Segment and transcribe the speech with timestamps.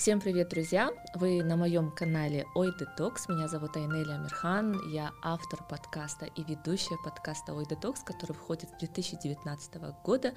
[0.00, 0.88] Всем привет, друзья!
[1.16, 3.28] Вы на моем канале Ой Детокс.
[3.28, 4.80] Меня зовут Айнеля Амирхан.
[4.88, 10.32] Я автор подкаста и ведущая подкаста Ой Детокс, который выходит с 2019 года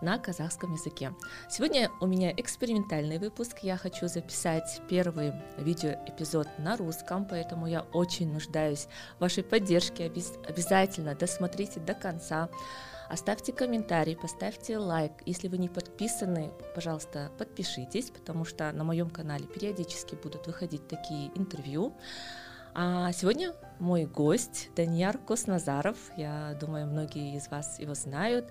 [0.00, 1.12] на казахском языке.
[1.50, 3.58] Сегодня у меня экспериментальный выпуск.
[3.60, 10.06] Я хочу записать первый видеоэпизод на русском, поэтому я очень нуждаюсь в вашей поддержке.
[10.48, 12.48] Обязательно досмотрите до конца.
[13.12, 15.12] Оставьте комментарий, поставьте лайк.
[15.26, 21.30] Если вы не подписаны, пожалуйста, подпишитесь, потому что на моем канале периодически будут выходить такие
[21.34, 21.94] интервью.
[22.72, 25.98] А сегодня мой гость Данияр Косназаров.
[26.16, 28.48] Я думаю, многие из вас его знают.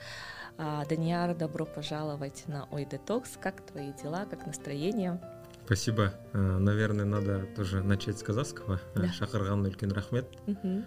[0.59, 3.31] А, Данияр, добро пожаловать на Ой Детокс.
[3.41, 5.19] Как твои дела, как настроение?
[5.65, 6.13] Спасибо.
[6.33, 8.79] А, наверное, надо тоже начать с казахского.
[8.93, 9.07] Да.
[9.07, 10.27] Шахарган рахмет.
[10.45, 10.83] Угу.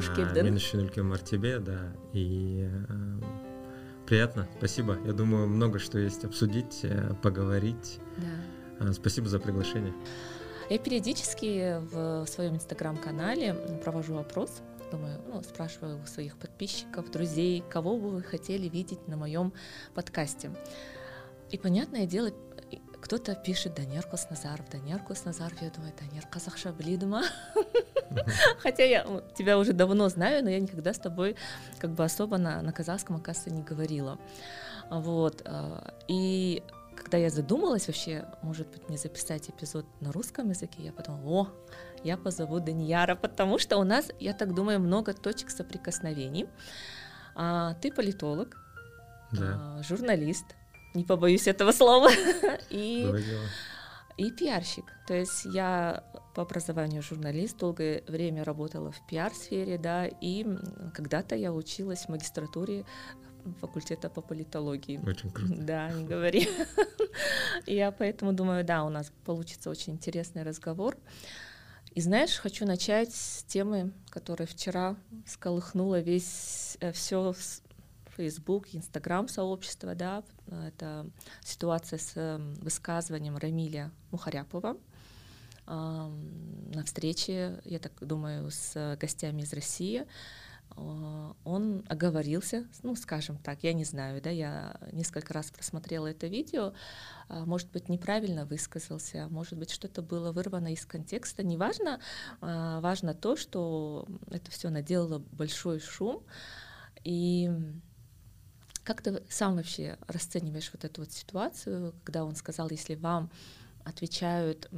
[0.00, 1.78] Келдің мен үшін үлкен мәртебе да
[2.12, 2.94] и э,
[4.06, 4.98] приятно спасибо.
[5.04, 8.00] Я думаю много что есть обсудить э, поговорить.
[8.16, 8.88] Да.
[8.88, 9.92] Э, спасибо за приглашение.
[10.70, 14.62] Я периодически в своем инстаграм-канале провожу опрос.
[14.90, 19.52] Думаю, ну, спрашиваю у своих подписчиков, друзей, кого бы вы хотели видеть на моем
[19.94, 20.50] подкасте.
[21.50, 22.30] И понятное дело,
[23.04, 27.22] кто-то пишет Данияр Косназаров, Данияр Косназаров, я думаю, Данияр қазақша біледі ма?
[28.62, 31.36] Хотя я тебя уже давно знаю, но я никогда с тобой
[31.78, 34.18] как бы особо на, на казахском, оказывается, не говорила.
[34.88, 35.42] Вот.
[35.44, 36.62] А, и
[36.96, 41.48] когда я задумалась вообще, может быть, мне записать эпизод на русском языке, я подумала, о,
[42.04, 46.46] я позову Данияра, потому что у нас, я так думаю, много точек соприкосновений.
[47.34, 48.56] А, ты политолог,
[49.32, 49.76] да.
[49.78, 50.46] а, журналист,
[50.94, 52.10] не побоюсь этого слова,
[52.70, 53.12] и,
[54.16, 54.84] и пиарщик.
[55.06, 60.46] То есть я по образованию журналист, долгое время работала в пиар-сфере, да, и
[60.94, 62.84] когда-то я училась в магистратуре
[63.60, 65.00] факультета по политологии.
[65.06, 65.54] Очень круто.
[65.56, 66.48] Да, не говори.
[67.66, 70.96] Я поэтому думаю, да, у нас получится очень интересный разговор.
[71.92, 74.96] И знаешь, хочу начать с темы, которая вчера
[75.26, 77.34] сколыхнула весь э, все
[78.16, 81.06] Facebook, Instagram сообщество, да, это
[81.42, 84.76] ситуация с эм, высказыванием Рамиля Мухаряпова
[85.66, 90.06] на встрече, я так думаю, с гостями из России.
[90.76, 96.26] А, он оговорился, ну, скажем так, я не знаю, да, я несколько раз просмотрела это
[96.26, 96.74] видео,
[97.28, 102.00] а, может быть, неправильно высказался, может быть, что-то было вырвано из контекста, неважно,
[102.40, 106.24] а, важно то, что это все наделало большой шум,
[107.04, 107.50] и
[108.84, 113.30] как ты сам вообще расцениваешь вот эту вот ситуацию, когда он сказал, если вам
[113.84, 114.68] отвечают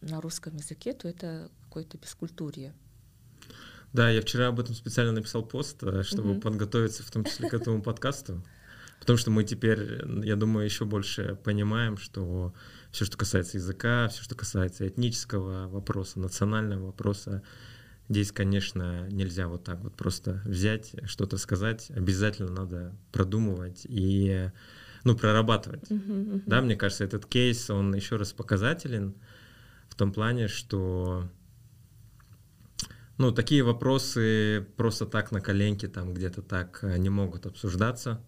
[0.00, 2.74] на русском языке, то это какое-то бескультурье?
[3.92, 6.40] Да, я вчера об этом специально написал пост, э, чтобы mm-hmm.
[6.40, 8.42] подготовиться в том числе к этому подкасту.
[9.00, 12.54] Потому что мы теперь, я думаю, еще больше понимаем, что
[12.90, 17.42] все, что касается языка, все, что касается этнического вопроса, национального вопроса,
[18.08, 21.90] Здесь, конечно, нельзя вот так вот просто взять, что-то сказать.
[21.90, 24.50] Обязательно надо продумывать и
[25.02, 25.90] ну, прорабатывать.
[25.90, 26.42] Uh-huh, uh-huh.
[26.46, 29.14] Да, мне кажется, этот кейс, он еще раз показателен
[29.88, 31.28] в том плане, что
[33.18, 38.20] ну, такие вопросы просто так на коленке там где-то так э, не могут обсуждаться.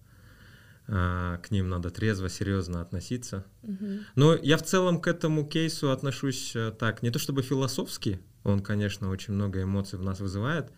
[0.91, 3.45] А, к ним надо трезво, серьезно относиться.
[3.63, 4.01] Uh-huh.
[4.15, 8.61] Но я в целом к этому кейсу отношусь э, так, не то чтобы философски, он,
[8.61, 10.71] конечно, очень много эмоций в нас вызывает,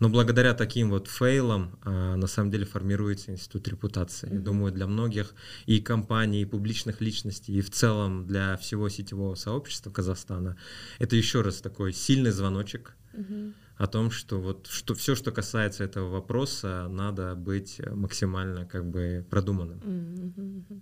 [0.00, 4.28] но благодаря таким вот фейлам а, на самом деле формируется институт репутации.
[4.28, 4.42] Mm-hmm.
[4.42, 5.34] Думаю, для многих
[5.66, 10.56] и компаний, и публичных личностей, и в целом для всего сетевого сообщества Казахстана
[10.98, 12.94] это еще раз такой сильный звоночек.
[13.14, 18.84] Mm-hmm о том, что вот что все, что касается этого вопроса, надо быть максимально как
[18.84, 19.78] бы продуманным.
[19.78, 20.80] Mm-hmm.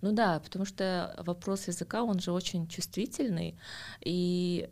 [0.00, 3.54] Ну да, потому что вопрос языка, он же очень чувствительный,
[4.00, 4.70] и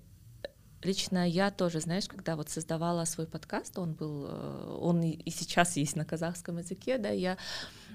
[0.87, 5.77] Лично я тоже, знаешь, когда вот создавала свой подкаст, он был, э, он и сейчас
[5.77, 7.39] есть на казахском языке, да, я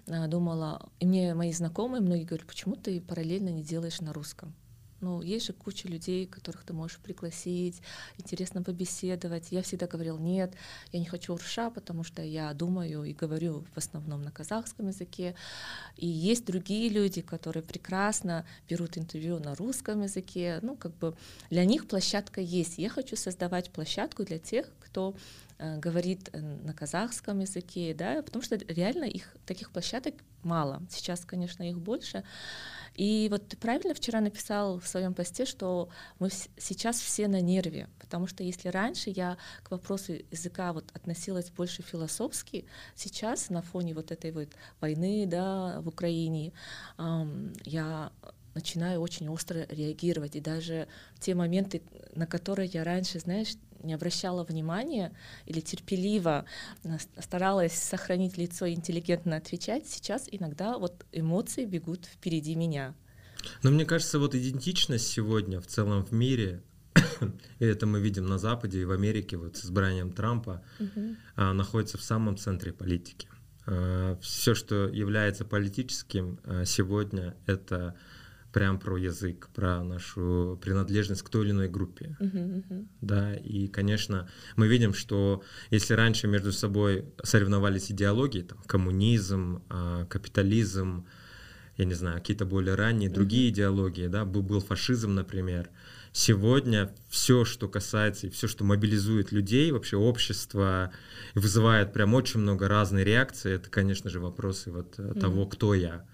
[0.08, 4.54] э, думала, и мне мои знакомые многие говорят, почему ты параллельно не делаешь на русском?
[5.02, 7.82] Ну, есть же куча людей, которых ты можешь пригласить,
[8.18, 9.52] интересно побеседовать.
[9.52, 10.54] Я всегда говорил, нет,
[10.92, 15.36] я не хочу урша, потому что я думаю и говорю в основном на казахском языке.
[15.98, 20.60] И есть другие люди, которые прекрасно берут интервью на русском языке.
[20.62, 21.16] Ну, как бы
[21.50, 22.78] для них площадка есть.
[22.78, 25.16] Я хочу создавать площадку для тех, кто
[25.58, 30.14] э, говорит на казахском языке, да, потому что реально их таких площадок
[30.44, 30.82] мало.
[30.90, 32.24] Сейчас, конечно, их больше.
[32.96, 35.90] И вот ты правильно вчера написал в своем посте, что
[36.20, 41.50] мы сейчас все на нерве, потому что если раньше я к вопросу языка вот относилась
[41.50, 42.66] больше философски,
[42.96, 44.50] сейчас на фоне вот этой вот
[44.82, 46.52] войны, да, в Украине,
[46.98, 48.12] эм, я
[48.54, 50.36] начинаю очень остро реагировать.
[50.36, 50.88] И даже
[51.20, 51.82] те моменты,
[52.16, 55.12] на которые я раньше, знаешь, не обращала внимания
[55.46, 56.46] или терпеливо
[56.84, 62.94] э, старалась сохранить лицо и интеллигентно отвечать, сейчас иногда вот эмоции бегут впереди меня.
[63.64, 66.62] Но мне кажется, вот идентичность сегодня в целом в мире,
[67.60, 71.16] и это мы видим на Западе и в Америке вот с избранием Трампа, угу.
[71.36, 73.28] находится в самом центре политики.
[73.66, 77.96] А, Все, что является политическим а, сегодня, это
[78.52, 82.16] прям про язык, про нашу принадлежность к той или иной группе.
[82.20, 82.88] Uh-huh, uh-huh.
[83.02, 90.06] Да, и, конечно, мы видим, что если раньше между собой соревновались идеологии, там, коммунизм, а,
[90.06, 91.06] капитализм,
[91.78, 93.54] я не знаю, какие-то более ранние другие uh-huh.
[93.54, 95.70] идеологии, да, был, был фашизм, например,
[96.12, 100.92] сегодня все, что касается, и все, что мобилизует людей, вообще общество,
[101.36, 105.20] вызывает прям очень много разной реакции, это, конечно же, вопросы вот mm-hmm.
[105.20, 106.06] того, кто я.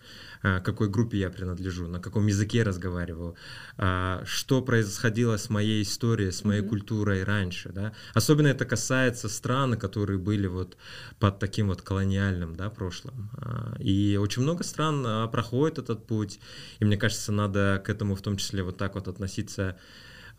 [0.43, 3.35] А, какой группе я принадлежу, на каком языке разговариваю,
[3.77, 6.69] а, что происходило с моей историей, с моей mm-hmm.
[6.69, 7.93] культурой раньше, да.
[8.13, 10.77] Особенно это касается стран, которые были вот
[11.19, 13.29] под таким вот колониальным, да, прошлым.
[13.37, 16.39] А, и очень много стран проходит этот путь,
[16.79, 19.77] и мне кажется, надо к этому в том числе вот так вот относиться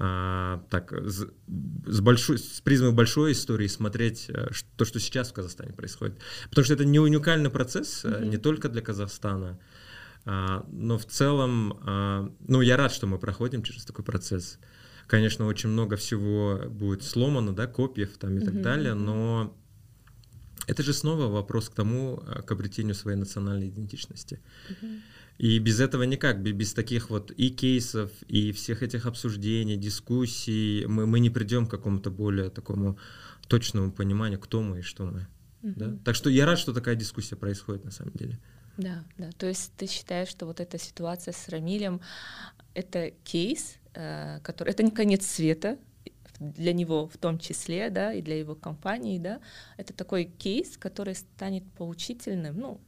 [0.00, 1.26] а, так с,
[1.86, 6.14] с, большой, с призмой большой истории смотреть э, то, что сейчас в Казахстане происходит.
[6.50, 8.26] Потому что это не уникальный процесс, mm-hmm.
[8.26, 9.58] не только для Казахстана.
[10.30, 14.58] А, но в целом, а, ну, я рад, что мы проходим через такой процесс.
[15.06, 19.56] Конечно, очень много всего будет сломано, да, копьев там и так далее, но
[20.66, 24.42] это же снова вопрос к тому, а, к обретению своей национальной идентичности.
[25.38, 31.06] И без этого никак, без таких вот и кейсов, и всех этих обсуждений, дискуссий, мы,
[31.06, 32.98] мы не придем к какому-то более такому
[33.46, 35.26] точному пониманию, кто мы и что мы.
[35.62, 35.72] Uh-huh.
[35.76, 35.98] Да?
[36.04, 38.38] Так что я рад, что такая дискуссия происходит на самом деле.
[38.78, 39.30] Да, да.
[39.32, 42.00] То есть ты считаешь, что вот эта ситуация с Рамилем—
[42.74, 44.70] это кейс, э, который...
[44.70, 45.78] Это не конец света,
[46.38, 49.40] для него в том числе, да, и для его компании, да,
[49.76, 52.80] это такой кейс, который станет поучительным, ну,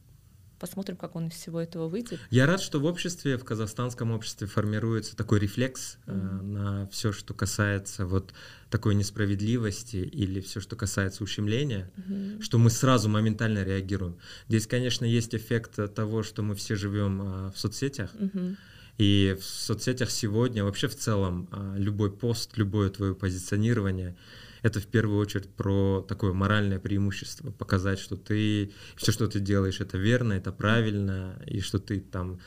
[0.61, 2.21] Посмотрим, как он из всего этого выйдет.
[2.29, 6.39] Я рад, что в обществе, в казахстанском обществе формируется такой рефлекс mm-hmm.
[6.39, 8.35] э, на все, что касается вот
[8.69, 12.43] такой несправедливости или все, что касается ущемления, mm-hmm.
[12.43, 14.19] что мы сразу моментально реагируем.
[14.49, 18.15] Здесь, конечно, есть эффект того, что мы все живем э, в соцсетях.
[18.15, 18.57] Mm-hmm.
[18.99, 24.15] И в соцсетях сегодня, вообще в целом, э, любой пост, любое твое позиционирование—
[24.63, 29.81] это в первую очередь про такое моральное преимущество, показать, что ты все, что ты делаешь,
[29.81, 32.41] это верно, это правильно, и что ты там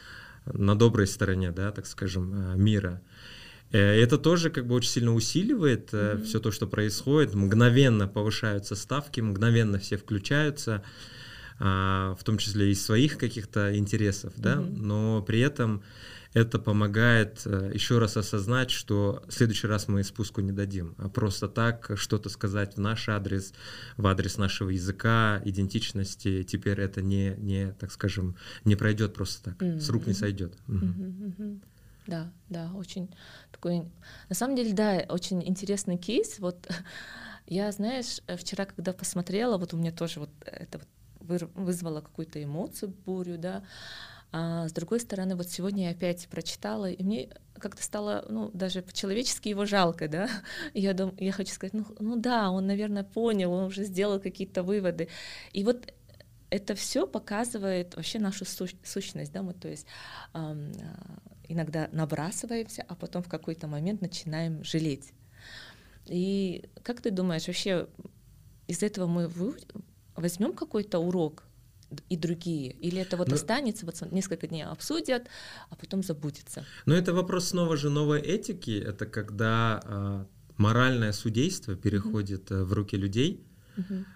[0.46, 3.02] на доброй стороне, да, так скажем, э, мира.
[3.72, 6.24] Э, это тоже как бы очень сильно усиливает mm-hmm.
[6.24, 7.34] все то, что происходит.
[7.34, 10.84] Мгновенно повышаются ставки, мгновенно все включаются,
[11.60, 14.82] а, в том числе из своих каких-то интересов, да, mm-hmm.
[14.82, 15.84] но при этом
[16.34, 21.10] это помогает э, еще раз осознать, что в следующий раз мы спуску не дадим, а
[21.10, 23.54] просто так что-то сказать в наш адрес,
[23.98, 28.36] в адрес нашего языка, идентичности, теперь это не, не так скажем,
[28.66, 29.80] не пройдет просто так, mm-hmm.
[29.80, 30.58] с рук не сойдет.
[30.68, 31.38] Mm-hmm.
[31.38, 31.62] Mm-hmm.
[32.08, 33.10] Да, да, очень
[33.52, 33.84] такой,
[34.28, 36.40] на самом деле, да, очень интересный кейс.
[36.40, 36.68] Вот
[37.48, 40.88] я, знаешь, вчера, когда посмотрела, вот у меня тоже вот это вот
[41.56, 43.64] вызвало какую-то эмоцию, бурю, да,
[44.36, 48.82] а с другой стороны, вот сегодня я опять прочитала, и мне как-то стало, ну, даже
[48.82, 50.28] по-человечески его жалко, да.
[50.74, 54.64] Я, дум, я хочу сказать, ну, ну да, он, наверное, понял, он уже сделал какие-то
[54.64, 55.08] выводы.
[55.52, 55.94] И вот
[56.50, 59.86] это все показывает вообще нашу сущность, да, мы, то есть
[60.34, 60.72] эм,
[61.48, 65.14] иногда набрасываемся, а потом в какой-то момент начинаем жалеть.
[66.08, 67.88] И как ты думаешь, вообще
[68.68, 69.32] из этого мы
[70.16, 71.44] возьмем какой-то урок
[72.10, 72.72] и другие?
[72.72, 75.28] Или это вот ну, останется, вот несколько дней обсудят,
[75.70, 76.66] а потом забудется?
[76.86, 78.80] Ну, это вопрос снова же новой этики.
[78.80, 82.64] Это когда а, моральное судейство переходит mm-hmm.
[82.64, 83.46] в руки людей.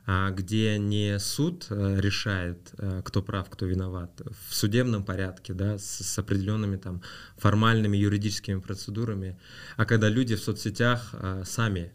[0.06, 5.78] А, где не суд а, решает, а, кто прав, кто виноват, в судебном порядке, да,
[5.78, 7.02] с, с определенными там
[7.38, 9.40] формальными юридическими процедурами,
[9.76, 11.14] а когда люди в соцсетях
[11.46, 11.94] сами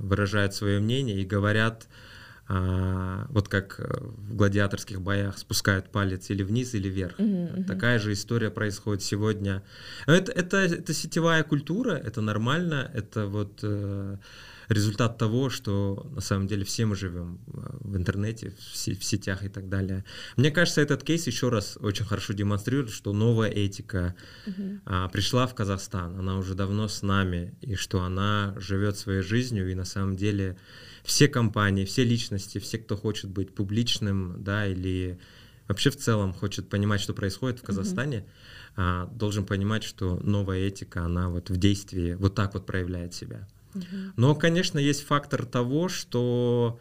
[0.00, 1.88] выражают свое мнение и говорят
[2.48, 7.18] а, вот как э, в гладиаторских боях спускают палец или вниз, или вверх.
[7.18, 7.64] Uh-huh.
[7.64, 9.64] Такая же история происходит сегодня.
[10.06, 14.16] Это, это, это сетевая культура, это нормально, это вот э,
[14.68, 19.48] результат того, что на самом деле все мы живем э, в интернете, в, сетях и
[19.48, 20.04] так далее.
[20.36, 24.14] Мне кажется, этот кейс еще раз очень хорошо демонстрирует, что новая этика
[24.46, 24.80] uh-huh.
[24.84, 29.68] а, пришла в Казахстан, она уже давно с нами, и что она живет своей жизнью,
[29.68, 30.56] и на самом деле
[31.06, 35.18] все компании, все личности, все, кто хочет быть публичным, да, или
[35.68, 38.72] вообще в целом хочет понимать, что происходит в Казахстане, uh-huh.
[38.76, 43.46] а, должен понимать, что новая этика, она вот в действии вот так вот проявляет себя.
[44.16, 46.80] Но, конечно, есть фактор того, что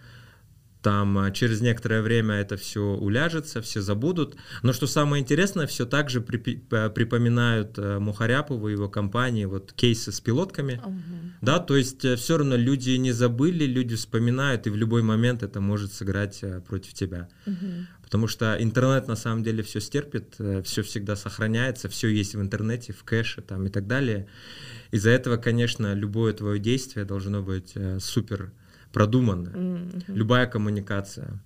[0.85, 4.35] там а, через некоторое время это все уляжется, все забудут.
[4.61, 10.11] Но что самое интересное, все так же припоминают э, Мухаряпову и его компании вот кейсы
[10.11, 10.79] с пилотками.
[10.85, 11.31] Uh-huh.
[11.41, 15.41] Да, то есть э, все равно люди не забыли, люди вспоминают, и в любой момент
[15.41, 17.29] это может сыграть э, против тебя.
[17.47, 17.85] Uh-huh.
[18.03, 22.93] Потому что интернет на самом деле все стерпит, все всегда сохраняется, все есть в интернете,
[22.93, 24.27] в кэше там и так далее.
[24.91, 28.51] Из-за этого, конечно, любое твое действие должно быть э, супер
[28.95, 30.03] продуманное, mm-hmm.
[30.07, 31.43] любая коммуникация.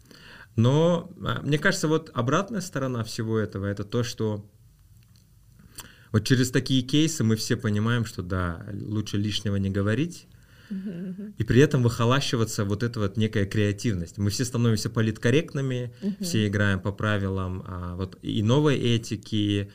[0.55, 4.45] Но э, мне кажется, вот обратная сторона всего этого это то, что
[6.11, 10.27] вот через такие кейсы мы все понимаем, что да, лучше лишнего не говорить,
[11.39, 14.19] и при этом выхолащиваться вот эта вот некая креативность.
[14.19, 15.91] Мы все становимся политкорректными,
[16.21, 19.71] все играем по правилам а, вот и новой этики,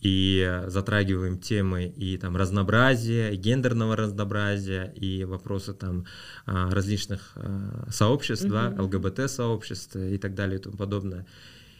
[0.00, 6.06] и затрагиваем темы и там разнообразия, и гендерного разнообразия, и вопросы там
[6.46, 8.76] а, различных а, сообществ, mm-hmm.
[8.76, 11.26] да, ЛГБТ-сообществ и так далее и тому подобное.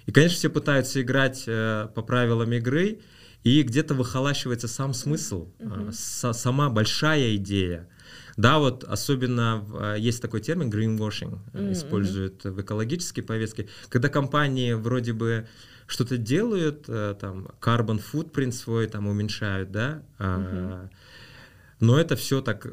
[0.07, 3.01] И, конечно, все пытаются играть э, по правилам игры,
[3.43, 6.33] и где-то выхолащивается сам смысл, mm-hmm.
[6.33, 7.89] сама большая идея.
[8.37, 11.73] Да, вот особенно есть такой термин greenwashing, mm-hmm.
[11.73, 15.47] используют в экологической повестке, когда компании вроде бы
[15.91, 20.89] что-то делают, э, там, carbon footprint свой там уменьшают, да, угу.
[21.81, 22.67] но это все так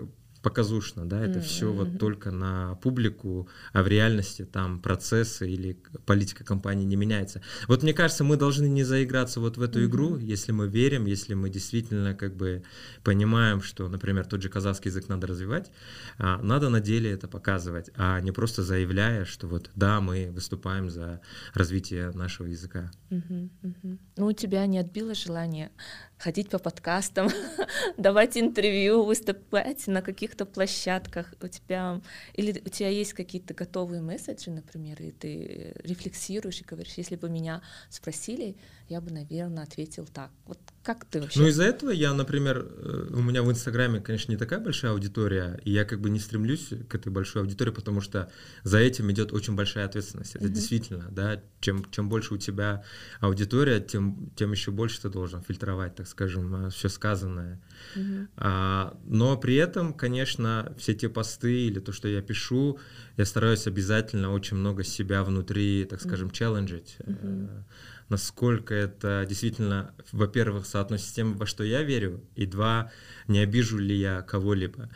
[0.48, 1.42] показушно, да, это mm-hmm.
[1.42, 7.42] все вот только на публику, а в реальности там процессы или политика компании не меняется.
[7.68, 9.86] Вот мне кажется, мы должны не заиграться вот в эту mm-hmm.
[9.88, 12.64] игру, если мы верим, если мы действительно как бы
[13.04, 15.70] понимаем, что, например, тот же казахский язык надо развивать,
[16.18, 20.90] а, надо на деле это показывать, а не просто заявляя, что вот да, мы выступаем
[20.90, 21.20] за
[21.54, 22.90] развитие нашего языка.
[23.10, 23.50] Mm-hmm.
[23.64, 23.98] Mm-hmm.
[24.16, 25.72] Ну, у тебя не отбило желание
[26.18, 27.30] ходить по подкастам,
[27.98, 31.34] давать интервью, выступать на каких-то площадках.
[31.42, 32.02] У тебя
[32.34, 37.30] или у тебя есть какие-то готовые месседжи, например, и ты рефлексируешь и говоришь, если бы
[37.30, 38.56] меня спросили,
[38.90, 40.32] я бы, наверное, ответил так.
[40.46, 41.42] Вот как ты вообще?
[41.42, 45.60] Ну, из-за этого я, например, э, у меня в Инстаграме, конечно, не такая большая аудитория,
[45.66, 48.32] и я как бы не стремлюсь к этой большой аудитории, потому что
[48.64, 50.38] за этим идет очень большая ответственность.
[50.38, 50.50] Это mm-hmm.
[50.50, 52.86] действительно, да, чем, чем больше у тебя
[53.20, 57.60] аудитория, тем, тем еще больше ты должен фильтровать, так скажем, э, все сказанное.
[57.98, 58.28] Mm-hmm.
[58.38, 62.80] А, но при этом, конечно, все те посты или то, что я пишу,
[63.18, 66.34] я стараюсь обязательно очень много себя внутри, так скажем, mm-hmm.
[66.34, 66.96] челленджить.
[67.00, 67.64] Mm-hmm
[68.10, 72.92] насколько это действительно, во-первых, соотносится с тем, во что я верю, и два,
[73.28, 74.90] не обижу ли я кого-либо.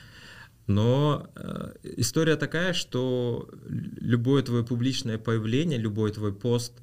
[0.67, 6.73] Но э, история такая, что любое твое публичное появление, любой твой пост,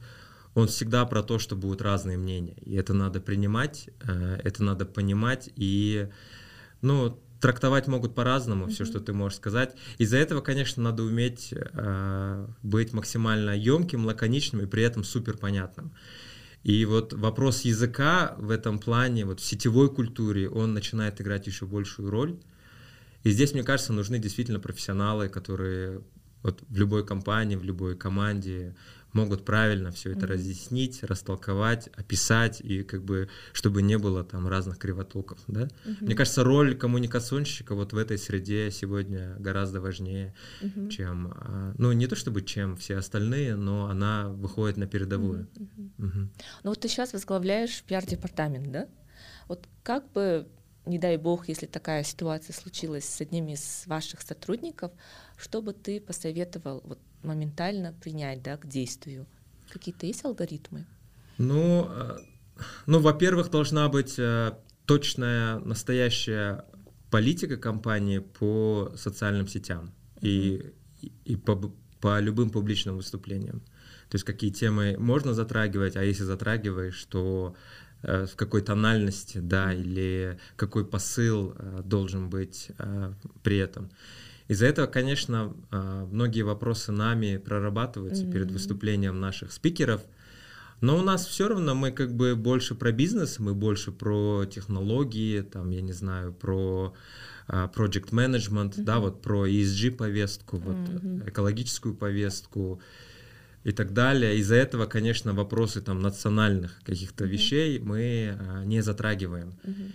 [0.54, 2.56] он всегда про то, что будут разные мнения.
[2.62, 5.50] И это надо принимать, э, это надо понимать.
[5.56, 6.08] И,
[6.82, 8.70] ну, трактовать могут по-разному mm-hmm.
[8.70, 9.74] все, что ты можешь сказать.
[9.98, 15.92] Из-за этого, конечно, надо уметь э, быть максимально емким, лаконичным и при этом супер понятным.
[16.64, 21.66] И вот вопрос языка в этом плане, вот в сетевой культуре, он начинает играть еще
[21.66, 22.38] большую роль.
[23.22, 26.02] И здесь, мне кажется, нужны действительно профессионалы, которые
[26.42, 28.76] вот в любой компании, в любой команде
[29.18, 30.32] могут правильно все это mm-hmm.
[30.32, 35.62] разъяснить, растолковать, описать, и как бы, чтобы не было там разных кривотолков, да.
[35.62, 35.96] Mm-hmm.
[36.00, 40.90] Мне кажется, роль коммуникационщика вот в этой среде сегодня гораздо важнее, mm-hmm.
[40.90, 45.48] чем, а, ну, не то чтобы чем все остальные, но она выходит на передовую.
[45.54, 45.90] Mm-hmm.
[45.98, 46.28] Mm-hmm.
[46.64, 48.88] Ну вот ты сейчас возглавляешь пиар-департамент, да?
[49.48, 50.46] Вот как бы
[50.88, 54.92] не дай бог, если такая ситуация случилась с одним из ваших сотрудников,
[55.38, 59.26] что бы ты посоветовал вот моментально принять да, к действию?
[59.70, 60.86] Какие-то есть алгоритмы?
[61.38, 62.18] Ну, э,
[62.86, 64.52] ну во-первых, должна быть э,
[64.86, 66.64] точная, настоящая
[67.10, 70.28] политика компании по социальным сетям mm-hmm.
[70.28, 70.72] и,
[71.24, 73.60] и по, по любым публичным выступлениям.
[74.10, 77.54] То есть какие темы можно затрагивать, а если затрагиваешь, то
[78.02, 81.54] э, в какой тональности, да, или какой посыл
[81.84, 82.70] должен быть
[83.44, 83.90] при этом.
[84.48, 88.32] Из-за этого, конечно, а, многие вопросы нами прорабатываются mm-hmm.
[88.32, 90.00] перед выступлением наших спикеров.
[90.80, 95.42] Но у нас все равно мы как бы больше про бизнес, мы больше про технологии,
[95.42, 96.94] там, я не знаю, про
[97.48, 98.84] uh, project management, mm-hmm.
[98.84, 101.28] да, вот про ESG повестку, вот mm-hmm.
[101.28, 102.80] экологическую повестку
[103.64, 104.38] и так далее.
[104.38, 107.28] Из-за этого, конечно, вопросы там национальных каких-то mm-hmm.
[107.28, 109.54] вещей мы uh, не затрагиваем.
[109.64, 109.92] Mm-hmm.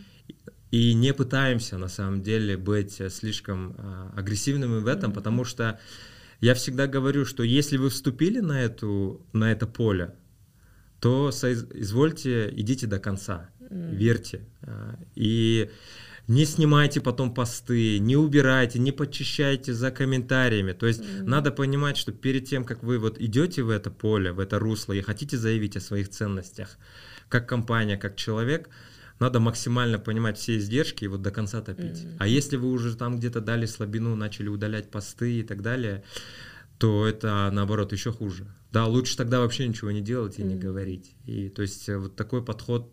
[0.74, 5.14] И не пытаемся на самом деле быть слишком uh, агрессивными в этом, mm-hmm.
[5.14, 5.80] потому что
[6.42, 10.16] я всегда говорю, что если вы вступили на, эту, на это поле,
[11.00, 13.96] то извольте, идите до конца, mm.
[13.96, 14.48] верьте.
[14.64, 15.70] А, и
[16.28, 20.72] не снимайте потом посты, не убирайте, не подчищайте за комментариями.
[20.72, 21.22] То есть mm.
[21.22, 24.94] надо понимать, что перед тем, как вы вот идете в это поле, в это русло
[24.94, 26.80] и хотите заявить о своих ценностях,
[27.30, 28.70] как компания, как человек,
[29.20, 32.04] надо максимально понимать все издержки и вот до конца топить.
[32.04, 32.16] Mm-hmm.
[32.20, 36.04] А если вы уже там где-то дали слабину, начали удалять посты и так далее,
[36.78, 38.48] то это наоборот еще хуже.
[38.72, 40.46] Да, лучше тогда вообще ничего не делать и mm-hmm.
[40.46, 41.16] не говорить.
[41.26, 42.92] И то есть э, вот такой подход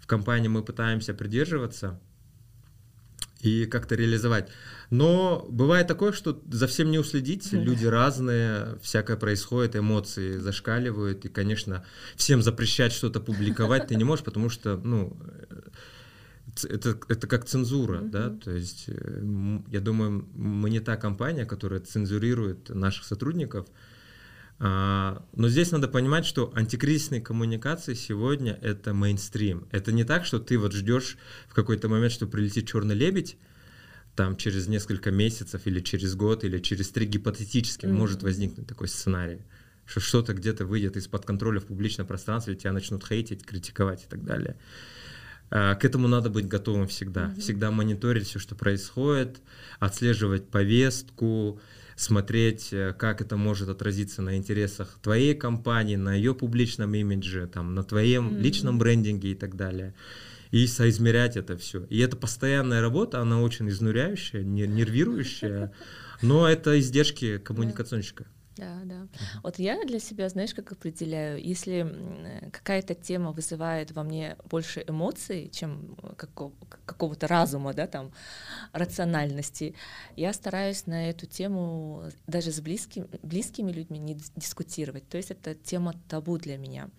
[0.00, 2.00] в компании мы пытаемся придерживаться
[3.40, 4.48] и как-то реализовать.
[4.90, 11.28] Но бывает такое, что за всем не уследить, люди разные, всякое происходит, эмоции зашкаливают, и,
[11.28, 11.84] конечно,
[12.16, 15.16] всем запрещать что-то публиковать ты не можешь, потому что, ну,
[16.64, 18.10] это, это как цензура, mm-hmm.
[18.10, 23.66] да, то есть э, я думаю, мы не та компания, которая цензурирует наших сотрудников,
[24.60, 29.68] но здесь надо понимать, что антикризисные коммуникации сегодня это мейнстрим.
[29.70, 31.16] Это не так, что ты вот ждешь
[31.48, 33.36] в какой-то момент, что прилетит черный лебедь,
[34.18, 37.92] там через несколько месяцев или через год или через три гипотетически mm-hmm.
[37.92, 39.42] может возникнуть такой сценарий,
[39.86, 44.24] что что-то где-то выйдет из-под контроля в публичном пространстве, тебя начнут хейтить, критиковать и так
[44.24, 44.56] далее.
[45.50, 47.26] А, к этому надо быть готовым всегда.
[47.26, 47.40] Mm-hmm.
[47.40, 49.40] Всегда мониторить все, что происходит,
[49.78, 51.60] отслеживать повестку,
[51.98, 57.74] смотреть, э, как это может отразиться на интересах твоей компании, на ее публичном имидже, там,
[57.74, 58.40] на твоем mm-hmm.
[58.40, 59.94] личном брендинге и так далее.
[60.52, 61.84] И соизмерять это все.
[61.90, 65.72] И это постоянная работа, она очень изнуряющая, нервирующая,
[66.22, 68.26] но это издержки коммуникационщика.
[68.58, 68.94] Да, да.
[68.94, 69.40] Uh-huh.
[69.44, 71.86] Вот я для себя, знаешь, как определяю, если
[72.52, 76.52] какая-то тема вызывает во мне больше эмоций, чем какого-
[76.84, 78.12] какого-то разума, да, там,
[78.72, 79.74] рациональности,
[80.16, 85.08] я стараюсь на эту тему даже с близким, близкими людьми не дискутировать.
[85.08, 86.90] То есть это тема табу для меня.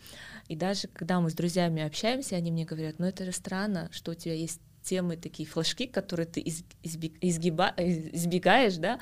[0.47, 4.11] И даже когда мы с друзьями общаемся, они мне говорят, ну это же странно, что
[4.11, 8.99] у тебя есть темы, такие флажки, которые ты изгиба, избегаешь, да,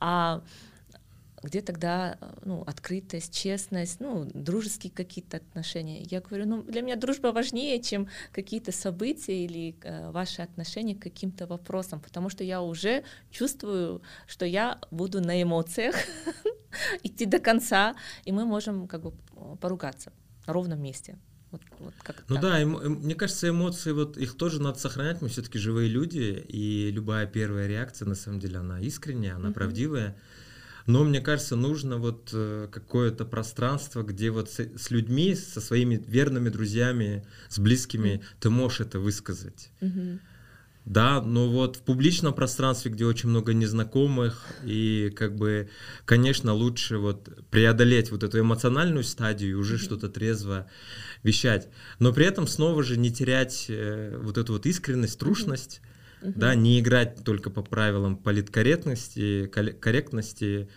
[0.00, 0.42] а
[1.42, 6.02] где тогда ну, открытость, честность, ну, дружеские какие-то отношения.
[6.02, 11.02] Я говорю, ну, для меня дружба важнее, чем какие-то события или э, ваши отношения к
[11.02, 15.94] каким-то вопросам, потому что я уже чувствую, что я буду на эмоциях
[17.02, 19.12] идти до конца, и мы можем как бы
[19.60, 20.12] поругаться
[20.46, 21.18] на ровном месте.
[21.50, 22.42] Вот, вот как ну так.
[22.42, 26.44] да, эмо, эм, мне кажется, эмоции, вот их тоже надо сохранять, мы все-таки живые люди,
[26.46, 29.54] и любая первая реакция, на самом деле, она искренняя, она mm-hmm.
[29.54, 30.16] правдивая.
[30.88, 36.48] Но мне кажется, нужно вот э, какое-то пространство, где вот с, людьми, со своими верными
[36.48, 39.70] друзьями, с близкими, ты можешь это высказать.
[39.82, 40.18] Mm-hmm.
[40.86, 45.68] Да, но вот в публичном пространстве, где очень много незнакомых, и как бы,
[46.06, 50.70] конечно, лучше вот преодолеть вот эту эмоциональную стадию и уже что-то трезво
[51.22, 51.68] вещать.
[51.98, 55.82] Но при этом снова же не терять э, вот эту вот искренность, трушность,
[56.22, 56.32] угу.
[56.36, 60.68] да, не играть только по правилам политкорректности, корректности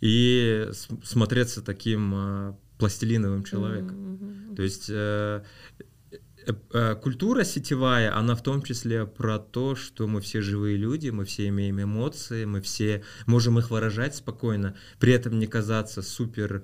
[0.00, 0.68] и
[1.02, 4.14] смотреться таким а, пластилиновым человеком.
[4.14, 4.56] Угу.
[4.56, 5.42] То есть э,
[7.02, 11.48] культура сетевая, она в том числе про то, что мы все живые люди, мы все
[11.48, 16.62] имеем эмоции, мы все можем их выражать спокойно, при этом не казаться супер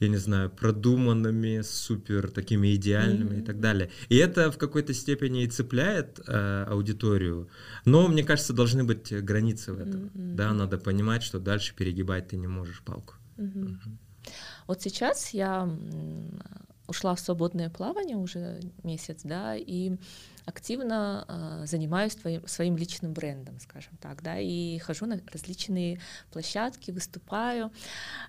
[0.00, 3.42] я не знаю, продуманными, супер такими идеальными mm-hmm.
[3.42, 3.90] и так далее.
[4.08, 7.48] И это в какой-то степени и цепляет э, аудиторию,
[7.84, 10.02] но мне кажется, должны быть границы в этом.
[10.02, 10.34] Mm-hmm.
[10.34, 13.14] Да, надо понимать, что дальше перегибать ты не можешь палку.
[13.36, 13.64] Mm-hmm.
[13.64, 14.32] Mm-hmm.
[14.66, 15.68] Вот сейчас я
[16.86, 19.96] ушла в свободное плавание уже месяц, да, и
[20.44, 26.90] активно э, занимаюсь твоим, своим личным брендом, скажем так, да, и хожу на различные площадки,
[26.90, 27.72] выступаю.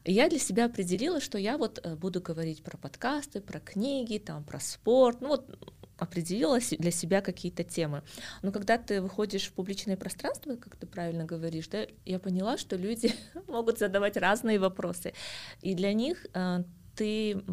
[0.05, 4.17] И я для себя определила, что я вот э, буду говорить про подкасты, про книги,
[4.17, 5.59] там, про спорт, ну вот
[5.97, 8.03] определила для себя какие-то темы.
[8.41, 12.75] Но когда ты выходишь в публичное пространство, как ты правильно говоришь, да, я поняла, что
[12.75, 13.13] люди
[13.47, 15.13] могут задавать разные вопросы,
[15.61, 16.63] и для них э,
[16.95, 17.43] ты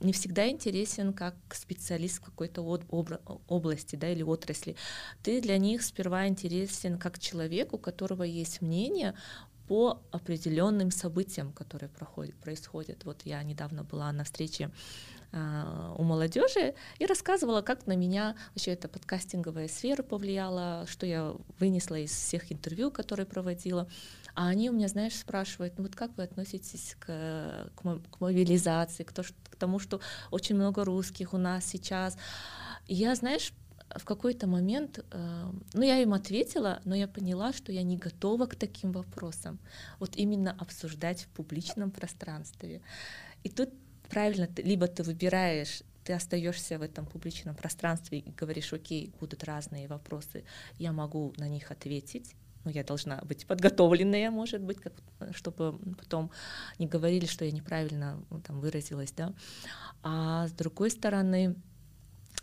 [0.00, 2.62] не всегда интересен как специалист в какой-то
[3.48, 4.76] области да, или отрасли.
[5.22, 9.14] Ты для них сперва интересен как человек, у которого есть мнение
[9.68, 13.04] по определенным событиям, которые проходят, происходят.
[13.04, 14.70] Вот я недавно была на встрече
[15.32, 21.34] э, у молодежи и рассказывала, как на меня вообще эта подкастинговая сфера повлияла, что я
[21.58, 23.88] вынесла из всех интервью, которые проводила.
[24.34, 29.04] А они у меня, знаешь, спрашивают, ну вот как вы относитесь к, к, к мобилизации,
[29.04, 32.16] к, то, к тому, что очень много русских у нас сейчас.
[32.86, 33.52] И я, знаешь,
[33.96, 38.46] в какой-то момент, э, ну, я им ответила, но я поняла, что я не готова
[38.46, 39.58] к таким вопросам.
[40.00, 42.80] Вот именно обсуждать в публичном пространстве.
[43.44, 43.70] И тут
[44.08, 49.42] правильно, ты, либо ты выбираешь ты остаешься в этом публичном пространстве и говоришь, окей, будут
[49.42, 50.44] разные вопросы,
[50.78, 54.92] я могу на них ответить, ну, я должна быть подготовленная, может быть, как,
[55.34, 56.30] чтобы потом
[56.78, 59.32] не говорили, что я неправильно ну, там, выразилась, да.
[60.02, 61.56] А с другой стороны,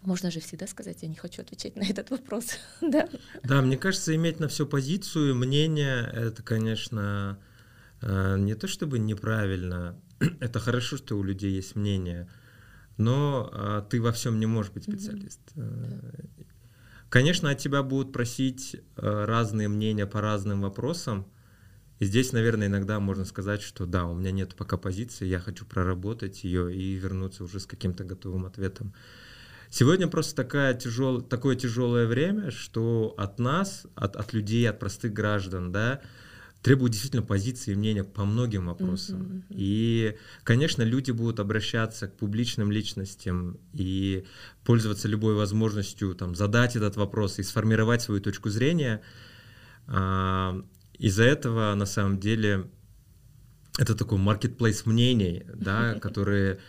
[0.03, 3.10] можно же всегда сказать, я не хочу отвечать на этот вопрос, да?
[3.43, 7.39] Да, мне кажется, иметь на все позицию, мнение, это, конечно,
[8.01, 9.95] э, не то чтобы неправильно,
[10.39, 12.27] это хорошо, что у людей есть мнение,
[12.97, 15.39] но а, ты во всем не можешь быть специалист.
[15.55, 16.45] Mm-hmm.
[17.12, 21.28] Конечно, от тебя будут просить э, разные мнения по разным вопросам.
[22.00, 25.65] И здесь, наверное, иногда можно сказать, что да, у меня нет пока позиции, я хочу
[25.65, 28.93] проработать ее и вернуться уже с каким-то готовым ответом.
[29.69, 35.12] Сегодня просто такая тяжел, такое тяжелое время, что от нас, от, от людей, от простых
[35.12, 36.00] граждан, да,
[36.62, 39.21] требует действительно позиции и мнения по многим вопросам.
[39.21, 39.56] Mm-hmm.
[39.56, 44.26] И, конечно, люди будут обращаться к публичным личностям и
[44.63, 49.02] пользоваться любой возможностью там, задать этот вопрос и сформировать свою точку зрения.
[49.88, 50.62] А,
[51.00, 52.69] из-за этого, на самом деле,
[53.80, 56.60] это такой маркетплейс мнений, да, которые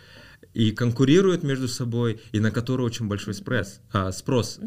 [0.55, 4.59] и конкурируют между собой, и на которые очень большой спресс, а, спрос.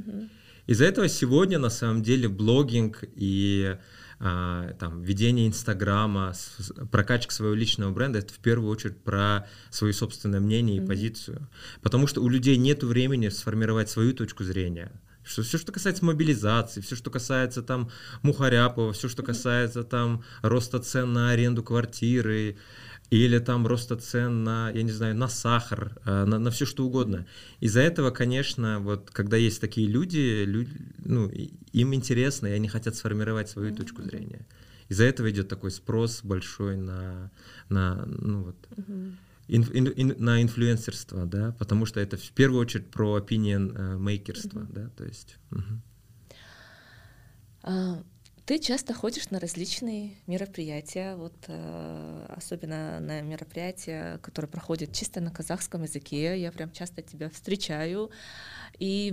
[0.66, 3.76] Из-за этого сегодня на самом деле блогинг и
[4.18, 6.32] а, там, ведение Инстаграма,
[6.90, 10.86] прокачка своего личного бренда, это в первую очередь про свое собственное мнение и mm-hmm.
[10.86, 11.48] позицию.
[11.82, 14.90] Потому что у людей нет времени сформировать свою точку зрения.
[15.22, 17.90] Что все, что касается мобилизации, все, что касается там
[18.22, 22.56] Мухаряпова, все, что касается там роста цен на аренду квартиры,
[23.10, 26.84] или там роста цен на, я не знаю, на сахар, э, на, на все что
[26.84, 27.26] угодно.
[27.60, 30.70] Из-за этого, конечно, вот когда есть такие люди, люди
[31.04, 31.30] ну,
[31.72, 33.76] им интересно, и они хотят сформировать свою mm-hmm.
[33.76, 34.46] точку зрения.
[34.88, 37.30] Из-за этого идет такой спрос большой на,
[37.68, 39.14] на ну вот, mm-hmm.
[39.48, 43.98] ин, ин, ин, на инфлюенсерство, да, потому что это в первую очередь про opinion э,
[43.98, 44.72] мейкерство, mm-hmm.
[44.72, 45.36] да, то есть.
[45.50, 45.80] Mm-hmm.
[47.64, 48.02] Uh
[48.46, 55.32] ты часто ходишь на различные мероприятия, вот э, особенно на мероприятия, которые проходят чисто на
[55.32, 56.40] казахском языке.
[56.40, 58.12] Я прям часто тебя встречаю.
[58.78, 59.12] И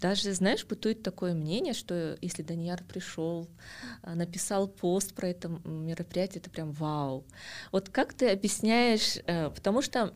[0.00, 3.48] даже, знаешь, бытует такое мнение, что если Данияр пришел,
[4.02, 7.24] э, написал пост про это мероприятие, это прям вау.
[7.72, 10.12] Вот как ты объясняешь, э, потому что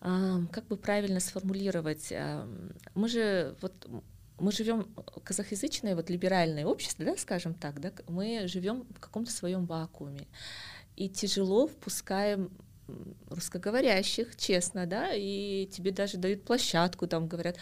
[0.00, 2.12] как бы правильно сформулировать?
[2.94, 3.88] Мы же вот
[4.38, 9.66] мы живем казахязычное, вот либеральное общество, да, скажем так, да, мы живем в каком-то своем
[9.66, 10.26] вакууме.
[10.96, 12.50] И тяжело впускаем
[13.28, 17.56] русскоговорящих, честно, да, и тебе даже дают площадку, там говорят,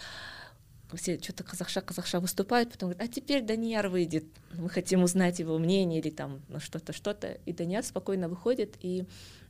[0.97, 5.59] все что-то казахша, казахша выступают, потом говорят, а теперь Данияр выйдет, мы хотим узнать его
[5.59, 7.39] мнение или там ну, что-то, что-то.
[7.47, 9.05] И Данияр спокойно выходит и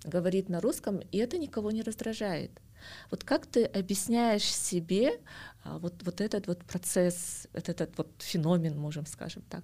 [0.05, 2.51] говорит на русском, и это никого не раздражает.
[3.11, 5.21] Вот как ты объясняешь себе
[5.65, 9.63] а, вот, вот этот вот процесс, этот, этот вот феномен, можем скажем так?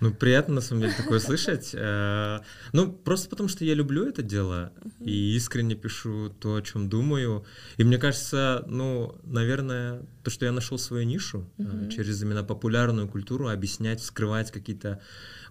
[0.00, 1.70] Ну, приятно на самом деле такое слышать.
[1.72, 2.40] Э,
[2.72, 7.46] ну, просто потому что я люблю это дело и искренне пишу то, о чем думаю.
[7.78, 13.08] И мне кажется, ну, наверное, то, что я нашел свою нишу э, через именно популярную
[13.08, 15.00] культуру, объяснять, вскрывать какие-то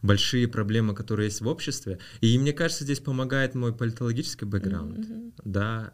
[0.04, 1.98] большие проблемы, которые есть в обществе.
[2.22, 5.94] И мне кажется, здесь помогает мой политологический бэкграунд, да,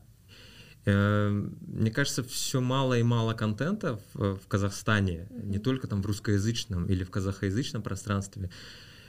[0.85, 5.45] мне кажется, все мало и мало контента в, в Казахстане, mm-hmm.
[5.45, 8.49] не только там в русскоязычном или в казахоязычном пространстве,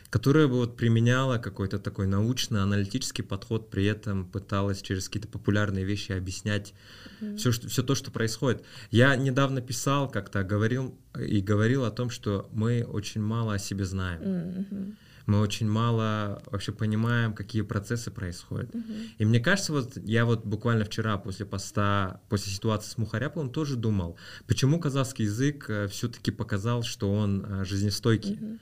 [0.09, 6.13] которое бы вот применяло какой-то такой научно-аналитический подход, при этом пыталась через какие-то популярные вещи
[6.13, 6.75] объяснять
[7.21, 7.37] mm-hmm.
[7.39, 8.63] все, что, все то, что происходит.
[8.93, 13.85] Я недавно писал, как-то говорил и говорил о том, что мы очень мало о себе
[13.85, 14.23] знаем.
[14.23, 14.95] Mm-hmm
[15.27, 18.75] мы очень мало вообще понимаем, какие процессы происходят.
[18.75, 18.93] Угу.
[19.19, 23.77] И мне кажется, вот я вот буквально вчера после поста, после ситуации с Мухаряповым тоже
[23.77, 28.35] думал, почему казахский язык э, все-таки показал, что он э, жизнестойкий.
[28.35, 28.59] Угу.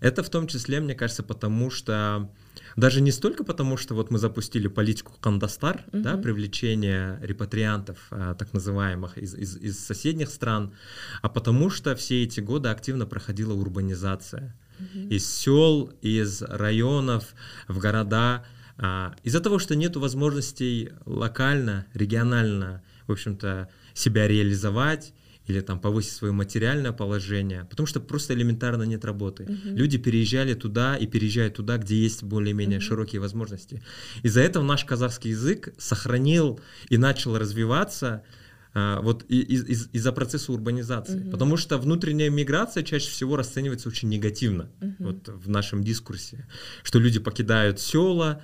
[0.00, 2.30] Это в том числе, мне кажется, потому что
[2.76, 6.02] даже не столько потому, что вот мы запустили политику Кандастар, угу.
[6.02, 10.72] да, привлечение репатриантов, а, так называемых, из, из, из соседних стран,
[11.22, 14.54] а потому что все эти годы активно проходила урбанизация.
[14.78, 15.08] Угу.
[15.08, 17.34] Из сел, из районов
[17.68, 18.44] в города.
[18.78, 25.12] А, из-за того, что нет возможностей локально, регионально, в общем-то, себя реализовать,
[25.50, 29.44] или там повысить свое материальное положение, потому что просто элементарно нет работы.
[29.44, 29.74] Uh-huh.
[29.74, 32.82] Люди переезжали туда и переезжают туда, где есть более-менее uh-huh.
[32.82, 33.82] широкие возможности.
[34.22, 38.22] Из-за этого наш казахский язык сохранил и начал развиваться
[38.72, 41.20] а, вот из- из- из-за процесса урбанизации.
[41.20, 41.30] Uh-huh.
[41.30, 44.94] Потому что внутренняя миграция чаще всего расценивается очень негативно uh-huh.
[44.98, 46.46] вот в нашем дискурсе,
[46.84, 48.42] что люди покидают села,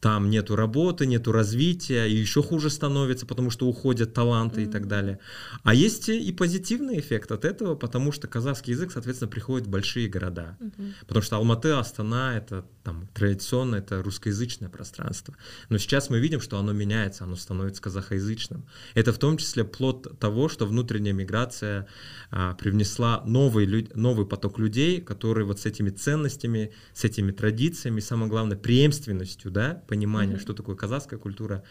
[0.00, 4.68] там нету работы, нету развития, и еще хуже становится, потому что уходят таланты mm-hmm.
[4.68, 5.18] и так далее.
[5.62, 10.08] А есть и позитивный эффект от этого, потому что казахский язык, соответственно, приходит в большие
[10.08, 10.56] города.
[10.60, 10.92] Mm-hmm.
[11.06, 15.34] Потому что Алматы, Астана— это там традиционно это русскоязычное пространство.
[15.70, 18.64] Но сейчас мы видим, что оно меняется, оно становится казахоязычным.
[18.94, 21.88] Это в том числе плод того, что внутренняя миграция
[22.30, 28.30] а, привнесла новый, новый поток людей, которые вот с этими ценностями, с этими традициями, самое
[28.30, 30.40] главное, преемственностью, да, понимания, mm-hmm.
[30.40, 31.62] что такое казахская культура,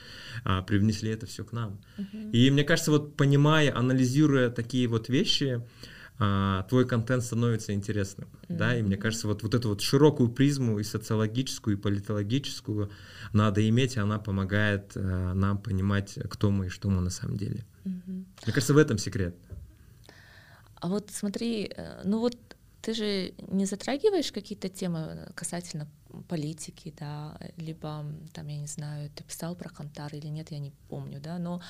[0.43, 1.79] а, привнесли это все к нам.
[1.97, 2.31] Mm-hmm.
[2.31, 5.61] И мне кажется, вот понимая, анализируя такие вот вещи,
[6.17, 8.57] а, твой контент становится интересным, mm-hmm.
[8.57, 12.89] да, и мне кажется, вот, вот эту вот широкую призму и социологическую, и политологическую
[13.33, 17.37] надо иметь, и она помогает а, нам понимать, кто мы и что мы на самом
[17.37, 17.65] деле.
[17.83, 18.25] Mm-hmm.
[18.45, 19.35] Мне кажется, в этом секрет.
[20.75, 22.37] А вот смотри, э, ну вот
[22.85, 25.87] ты же не затрагиваешь какие-то темы касательно
[26.29, 30.71] политики, да, либо там, я не знаю, ты писал про Хантар или нет, я не
[30.89, 31.61] помню, да, но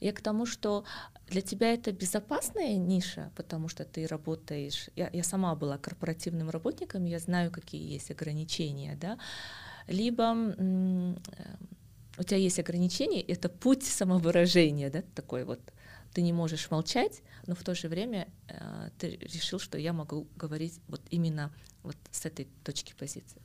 [0.00, 0.84] я к тому, что
[1.28, 7.06] для тебя это безопасная ниша, потому что ты работаешь, я, я сама была корпоративным работником,
[7.06, 9.18] я знаю, какие есть ограничения, да,
[9.88, 11.14] либо э,
[12.18, 15.60] у тебя есть ограничения, это путь самовыражения, да, такой вот,
[16.12, 20.28] ты не можешь молчать, но в то же время э, ты решил, что я могу
[20.36, 21.50] говорить вот именно
[21.82, 23.40] вот с этой точки позиции.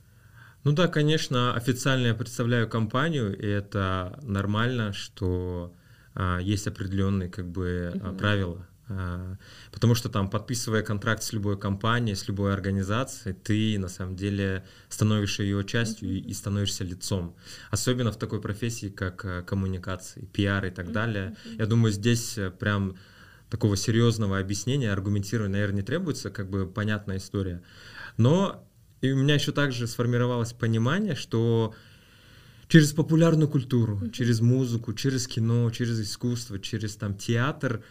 [0.64, 5.74] Ну да, конечно, официально я представляю компанию, и это нормально, что
[6.14, 8.16] а, есть определенные как бы угу.
[8.16, 8.66] правила.
[8.88, 9.36] А,
[9.70, 14.64] потому что там, подписывая контракт с любой компанией, с любой организацией, ты на самом деле
[14.88, 16.18] становишься ее частью mm-hmm.
[16.18, 17.36] и, и становишься лицом.
[17.70, 20.92] Особенно в такой профессии, как а, коммуникации, пиар и так mm-hmm.
[20.92, 21.36] далее.
[21.58, 22.96] Я думаю, здесь э, прям
[23.50, 27.62] такого серьезного объяснения, аргументирования, наверное, не требуется, как бы понятная история.
[28.16, 28.64] Но
[29.00, 31.74] и у меня еще также сформировалось понимание, что
[32.68, 34.10] через популярную культуру, mm-hmm.
[34.12, 37.82] через музыку, через кино, через искусство, через там театр,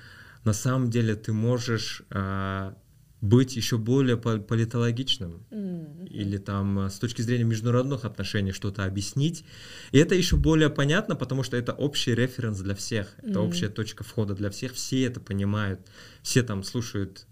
[0.47, 2.73] на самом деле ты можешь а,
[3.19, 6.07] быть еще более политологичным mm-hmm.
[6.07, 9.43] или там а, с точки зрения международных отношений что-то объяснить.
[9.91, 13.47] И это еще более понятно, потому что это общий референс для всех, это mm-hmm.
[13.47, 15.81] общая точка входа для всех, все это понимают,
[16.23, 17.27] все там слушают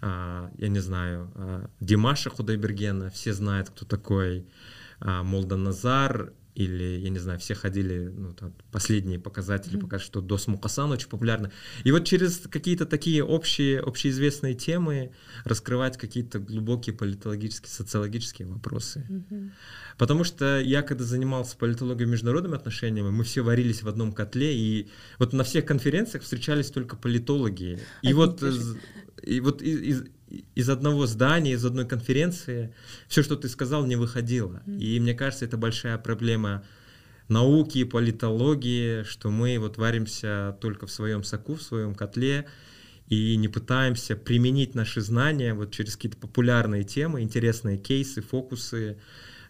[0.00, 4.46] а, я не знаю, а, Димаша Худайбергена, все знают, кто такой
[5.00, 9.80] а, Молдан Назар, или, я не знаю, все ходили, ну, там, последние показатели mm-hmm.
[9.80, 11.50] покажут, что Дос Мукасан очень популярны.
[11.82, 15.12] И вот через какие-то такие общие, общеизвестные темы
[15.44, 19.04] раскрывать какие-то глубокие политологические, социологические вопросы.
[19.08, 19.50] Mm-hmm.
[19.98, 24.56] Потому что я, когда занимался политологией и международными отношениями, мы все варились в одном котле,
[24.56, 24.88] и
[25.18, 27.80] вот на всех конференциях встречались только политологи.
[28.02, 28.42] И Одни вот,
[29.22, 30.04] и вот из, из
[30.68, 32.74] одного здания, из одной конференции
[33.08, 34.62] все, что ты сказал, не выходило.
[34.66, 34.78] Mm-hmm.
[34.78, 36.64] И мне кажется, это большая проблема
[37.28, 42.46] науки, политологии, что мы вот варимся только в своем соку, в своем котле,
[43.08, 48.98] и не пытаемся применить наши знания вот через какие-то популярные темы, интересные кейсы, фокусы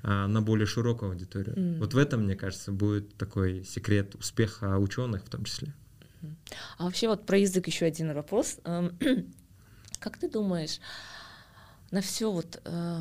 [0.03, 1.57] а, на более широкую аудиторию.
[1.57, 1.79] Mm.
[1.79, 5.73] Вот в этом, мне кажется, будет такой секрет успеха ученых в том числе.
[6.79, 8.59] А вообще вот про язык еще один вопрос.
[10.05, 10.81] Как ты думаешь,
[11.91, 13.01] на все вот э,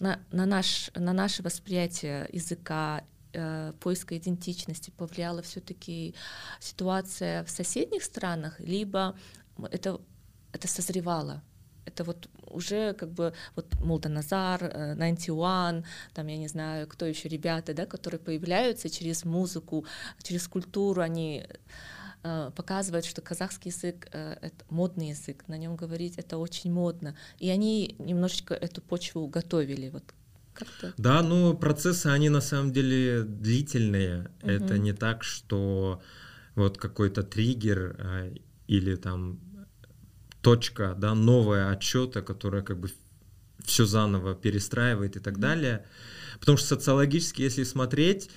[0.00, 6.16] на, на, наш, на наше восприятие языка, э, поиска идентичности повлияла все-таки
[6.58, 9.16] ситуация в соседних странах, либо
[9.70, 10.00] это,
[10.52, 11.44] это созревало?
[11.84, 17.28] Это вот уже как бы вот Молданазар, э, One, там я не знаю, кто еще
[17.28, 19.86] ребята, да, которые появляются через музыку,
[20.24, 21.46] через культуру, они
[22.22, 27.16] показывает, что казахский язык э,— это модный язык, на нем говорить это очень модно.
[27.38, 29.90] И они немножечко эту почву готовили.
[29.90, 30.04] Вот
[30.54, 30.92] как-то.
[30.96, 34.30] Да, ну процессы, они на самом деле длительные.
[34.42, 34.50] Угу.
[34.50, 36.00] Это не так, что
[36.54, 38.34] вот какой-то триггер э,
[38.66, 39.40] или там
[40.42, 42.90] точка, да, новая отчета, которая как бы
[43.64, 45.86] все заново перестраивает и так далее.
[46.40, 48.30] Потому что социологически, если смотреть,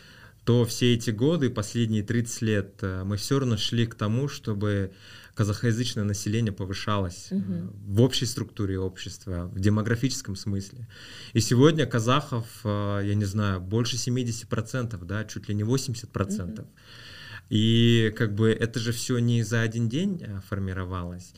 [0.45, 4.91] то все эти годы, последние 30 лет, э, мы все равно шли к тому, чтобы
[5.33, 7.73] казахоязычное население повышалось угу.
[7.87, 10.87] в общей структуре общества, в демографическом смысле.
[11.33, 16.59] И сегодня казахов, э, я не знаю, больше 70%, да, чуть ли не 80%.
[16.59, 16.67] Угу.
[17.49, 21.33] И как бы это же все не за один день формировалось.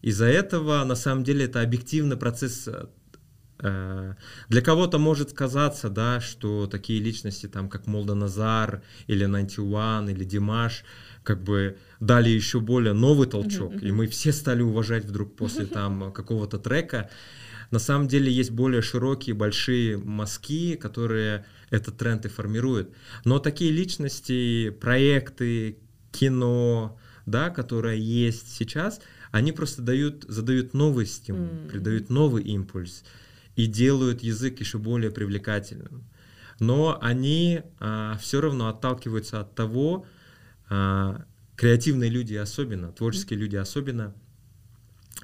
[0.00, 2.68] Из-за этого, на самом деле, это объективный процесс
[4.48, 10.24] для кого-то может казаться, да, что такие личности, там, как Молда Назар или Нантиуан или
[10.24, 10.84] Димаш,
[11.22, 13.88] как бы дали еще более новый толчок, uh-huh.
[13.88, 17.10] и мы все стали уважать вдруг после там какого-то трека.
[17.72, 22.94] На самом деле есть более широкие, большие мазки, которые этот тренд и формируют.
[23.24, 25.78] Но такие личности, проекты,
[26.12, 29.00] кино, да, которые есть сейчас,
[29.32, 31.68] они просто дают, задают новый стимул, mm-hmm.
[31.68, 33.02] придают новый импульс
[33.56, 36.04] и делают язык еще более привлекательным.
[36.60, 40.06] Но они а, все равно отталкиваются от того,
[40.68, 41.24] а,
[41.56, 44.14] креативные люди особенно, творческие люди особенно,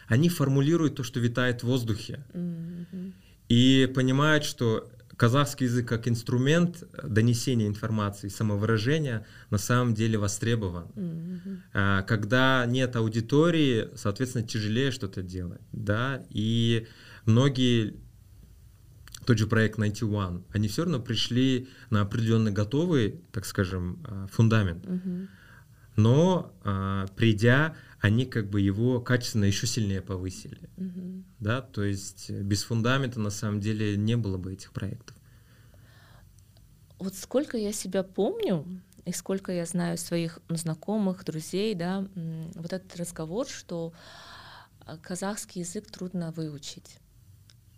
[0.07, 2.25] они формулируют то, что витает в воздухе.
[2.33, 3.13] Mm-hmm.
[3.49, 10.87] И понимают, что казахский язык как инструмент донесения информации, самовыражения на самом деле востребован.
[10.95, 11.59] Mm-hmm.
[11.75, 15.61] А, когда нет аудитории, соответственно, тяжелее что-то делать.
[15.73, 16.25] Да?
[16.31, 16.87] И
[17.25, 17.97] многие
[19.25, 24.87] тот же проект 91, они все равно пришли на определенный готовый, так скажем, а, фундамент.
[24.87, 25.29] Угу.
[25.97, 30.69] Но а, придя, они как бы его качественно еще сильнее повысили.
[30.77, 31.25] Угу.
[31.41, 35.17] Да, то есть без фундамента на самом деле не было бы этих проектов.
[36.99, 38.65] Вот сколько я себя помню,
[39.05, 42.07] и сколько я знаю своих знакомых, друзей, да,
[42.55, 43.93] вот этот разговор, что
[44.87, 46.99] а, казахский язык трудно выучить.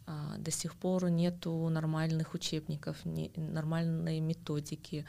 [0.07, 2.97] А, до сих пор нету нормальных учебников,
[3.37, 5.07] нормальной методики,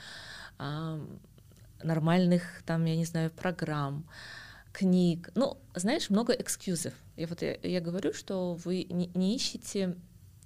[0.58, 1.00] а,
[1.84, 4.06] нормальных там, я не знаю, программ,
[4.72, 5.30] книг.
[5.36, 6.94] Ну, знаешь, много экскьюзов.
[7.18, 9.96] И вот я, я говорю, что вы не, не ищете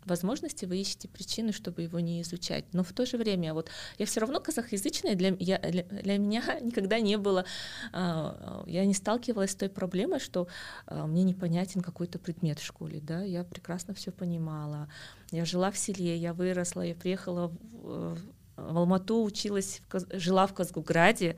[0.10, 2.66] возможности, вы ищете причины, чтобы его не изучать.
[2.74, 6.44] Но в то же время, вот я все равно казахоязычная, для, я, для, для меня
[6.62, 7.46] никогда не было,
[7.92, 10.48] а, я не сталкивалась с той проблемой, что
[10.86, 14.90] а, мне непонятен какой-то предмет в школе, да, я прекрасно все понимала.
[15.32, 18.18] Я жила в селе, я выросла, я приехала в,
[18.56, 21.38] в Алмату, училась, в, жила в Казгуграде,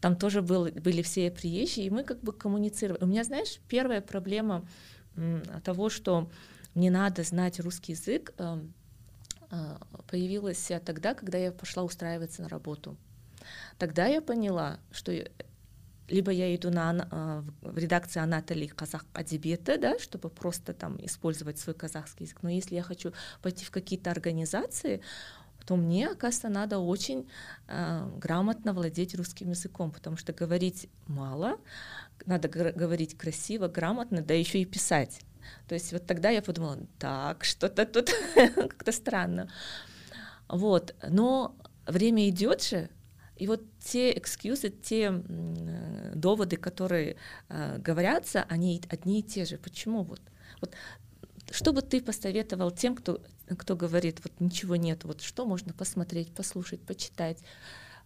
[0.00, 3.02] там тоже был, были все приезжие, и мы как бы коммуницировали.
[3.02, 4.66] У меня, знаешь, первая проблема
[5.62, 6.28] того, что
[6.74, 8.72] мне надо знать русский язык, эм,
[9.50, 9.76] э,
[10.08, 12.96] появилась тогда, когда я пошла устраиваться на работу.
[13.78, 15.12] Тогда я поняла, что
[16.08, 21.58] либо я иду на, э, в редакции Анатолии казах адибеты, да, чтобы просто там использовать
[21.58, 22.42] свой казахский язык.
[22.42, 25.00] Но если я хочу пойти в какие-то организации,
[25.66, 27.26] то мне, оказывается, надо очень
[27.68, 31.58] э, грамотно владеть русским языком, потому что говорить мало,
[32.26, 35.20] надо говорить красиво, грамотно, да еще и писать.
[35.68, 39.50] То есть вот тогда я подумала, так, что-то тут как-то странно.
[40.48, 42.90] Вот, но время идет же,
[43.36, 45.10] и вот те экскьюзы, те
[46.14, 47.16] доводы, которые
[47.48, 49.58] э, говорятся, они одни и те же.
[49.58, 50.20] Почему вот?
[50.60, 50.74] Вот
[51.50, 53.20] что бы ты посоветовал тем, кто,
[53.58, 57.38] кто говорит, вот ничего нет, вот что можно посмотреть, послушать, почитать?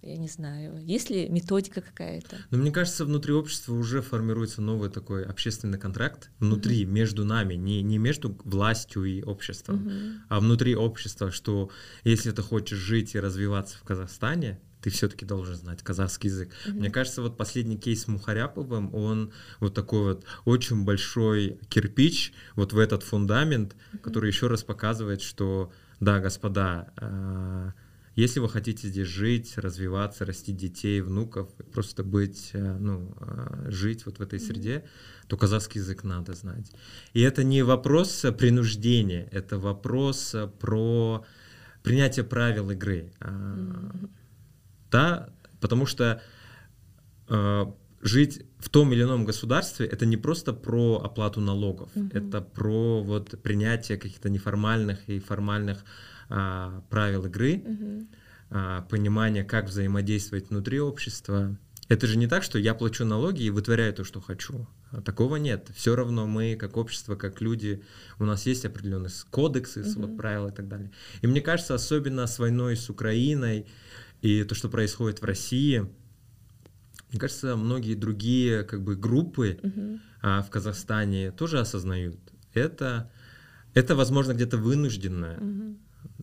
[0.03, 2.37] Я не знаю, есть ли методика какая-то?
[2.51, 6.91] Но мне кажется, внутри общества уже формируется новый такой общественный контракт внутри, uh-huh.
[6.91, 10.13] между нами, не, не между властью и обществом, uh-huh.
[10.29, 11.71] а внутри общества, что
[12.05, 16.51] если ты хочешь жить и развиваться в Казахстане, ты все-таки должен знать казахский язык.
[16.51, 16.73] Mm-hmm.
[16.73, 22.73] Мне кажется, вот последний кейс с Мухаряповым, он вот такой вот очень большой кирпич вот
[22.73, 23.99] в этот фундамент, mm-hmm.
[23.99, 27.73] который еще раз показывает, что да, господа, э-
[28.19, 34.07] если вы хотите здесь жить, развиваться, растить детей, внуков, просто быть, э, ну, э, жить
[34.07, 34.85] вот в этой среде,
[35.29, 36.73] то казахский язык надо знать.
[37.13, 41.25] И это не вопрос принуждения, это вопрос про
[41.85, 43.13] принятие правил игры.
[43.21, 44.11] Mm-hmm.
[44.91, 45.29] Да,
[45.61, 46.21] потому что
[47.29, 47.67] э,
[48.03, 53.41] жить в том или ином государстве это не просто про оплату налогов, это про вот
[53.43, 55.85] принятие каких-то неформальных и формальных
[56.29, 58.07] а, правил игры, угу.
[58.51, 61.57] а, понимание, как взаимодействовать внутри общества.
[61.89, 64.67] Это же не так, что я плачу налоги и вытворяю то, что хочу.
[64.91, 65.71] А такого нет.
[65.75, 67.83] Все равно мы, как общество, как люди,
[68.19, 70.03] у нас есть определенные кодексы, угу.
[70.03, 70.91] вот, правила и так далее.
[71.23, 73.67] И мне кажется, особенно с войной с Украиной
[74.21, 75.89] и то, что происходит в России,
[77.11, 79.99] мне кажется, многие другие как бы группы угу.
[80.21, 82.17] а, в Казахстане тоже осознают
[82.53, 83.11] это
[83.75, 85.79] Это, возможно, где-то вынужденное, угу.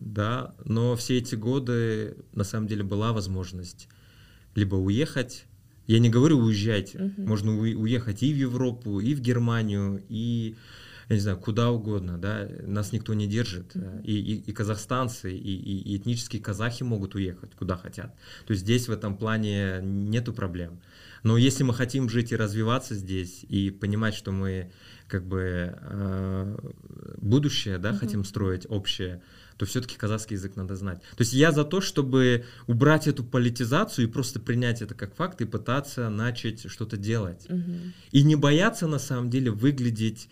[0.06, 3.88] Да, но все эти годы на самом деле была возможность
[4.54, 5.46] либо уехать,
[5.86, 7.22] я не говорю уезжайте, угу.
[7.22, 10.56] можно уехать и в Европу, и в Германию, и
[11.08, 14.02] я не знаю, куда угодно, да, нас никто не держит, mm-hmm.
[14.02, 18.12] и, и, и казахстанцы, и, и, и этнические казахи могут уехать куда хотят.
[18.44, 20.80] То есть здесь в этом плане нету проблем.
[21.22, 24.72] Но если мы хотим жить и развиваться здесь, и понимать, что мы
[25.06, 26.56] как бы э,
[27.18, 27.98] будущее, да, mm-hmm.
[27.98, 29.22] хотим строить общее,
[29.56, 31.00] то все-таки казахский язык надо знать.
[31.16, 35.40] То есть я за то, чтобы убрать эту политизацию и просто принять это как факт
[35.40, 37.46] и пытаться начать что-то делать.
[37.48, 37.92] Mm-hmm.
[38.12, 40.28] И не бояться на самом деле выглядеть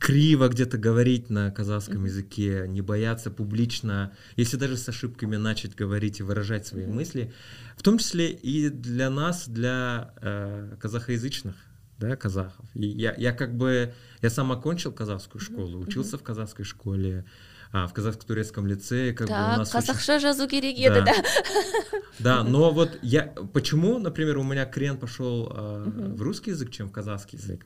[0.00, 2.08] криво где-то говорить на казахском mm-hmm.
[2.08, 6.92] языке, не бояться публично, если даже с ошибками начать говорить и выражать свои mm-hmm.
[6.92, 7.32] мысли,
[7.76, 11.54] в том числе и для нас, для э, казахоязычных,
[11.98, 12.66] да, казахов.
[12.74, 17.24] И я, я как бы, я сам окончил казахскую школу, учился в казахской школе,
[17.72, 20.22] а, в казахско-турецком лицее, как так, бы у нас казахша очень...
[20.22, 21.00] жазу керек да.
[21.00, 21.14] да.
[22.18, 25.84] Да, но вот я, почему, например, у меня крен пошел э,
[26.14, 27.64] в русский язык, чем в казахский язык?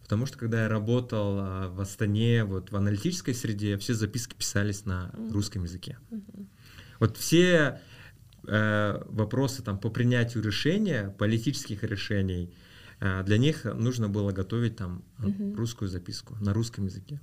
[0.00, 4.84] Потому что когда я работал а, в Астане, вот в аналитической среде, все записки писались
[4.84, 5.98] на русском языке.
[7.00, 7.80] Вот все
[8.46, 12.71] э, вопросы там по принятию решения, политических решений, э,
[13.24, 15.02] для них нужно было готовить там
[15.56, 17.20] русскую записку на русском языке.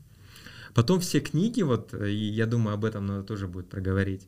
[0.74, 4.28] Потом все книги, вот, и я думаю, об этом надо тоже будет проговорить.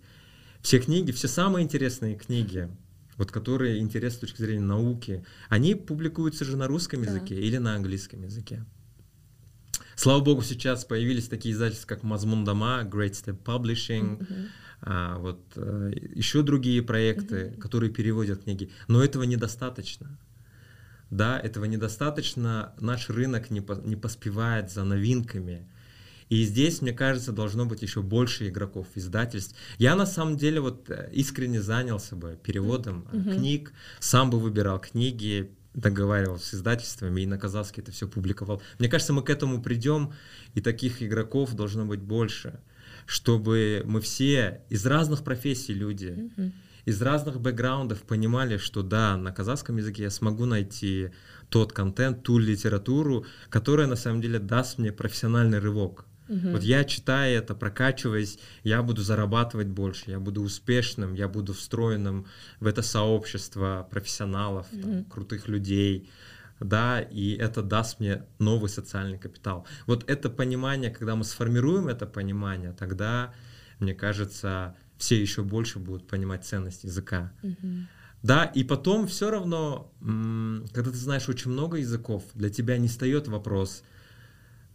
[0.62, 2.70] Все книги, все самые интересные книги,
[3.18, 7.10] вот которые интересны с точки зрения науки, они публикуются же на русском да.
[7.10, 8.66] языке или на английском языке.
[9.96, 14.48] Слава богу, сейчас появились такие издательства, как Мазмундама, Great Step Publishing, mm-hmm.
[14.82, 17.60] а, вот а, э, еще другие проекты, mm-hmm.
[17.60, 18.72] которые переводят книги.
[18.88, 20.18] Но этого недостаточно.
[21.12, 22.74] Да, этого недостаточно.
[22.80, 25.68] Наш рынок не, по, не поспевает за новинками.
[26.30, 29.54] И здесь, мне кажется, должно быть еще больше игроков, издательств.
[29.78, 33.36] Я на самом деле вот э, искренне занялся бы переводом mm-hmm.
[33.36, 38.62] книг, сам бы выбирал книги, договаривался с издательствами и на казахский это все публиковал.
[38.80, 40.14] Мне кажется, мы к этому придем,
[40.54, 42.62] и таких игроков должно быть больше,
[43.06, 46.52] чтобы мы все из разных профессий люди, mm-hmm.
[46.86, 51.12] Из разных бэкграундов понимали, что да, на казахском языке я смогу найти
[51.50, 56.06] тот контент, ту литературу, которая на самом деле даст мне профессиональный рывок.
[56.30, 56.50] Угу.
[56.52, 62.26] Вот я читая это, прокачиваясь, я буду зарабатывать больше, я буду успешным, я буду встроенным
[62.60, 64.82] в это сообщество профессионалов, угу.
[64.82, 66.10] там, крутых людей,
[66.62, 69.66] да, и это даст мне новый социальный капитал.
[69.88, 73.34] Вот это понимание, когда мы сформируем это понимание, тогда,
[73.80, 77.34] мне кажется, все еще больше будут понимать ценность языка.
[77.42, 77.68] Угу.
[78.22, 83.28] Да, и потом все равно, когда ты знаешь очень много языков, для тебя не встает
[83.28, 83.84] вопрос,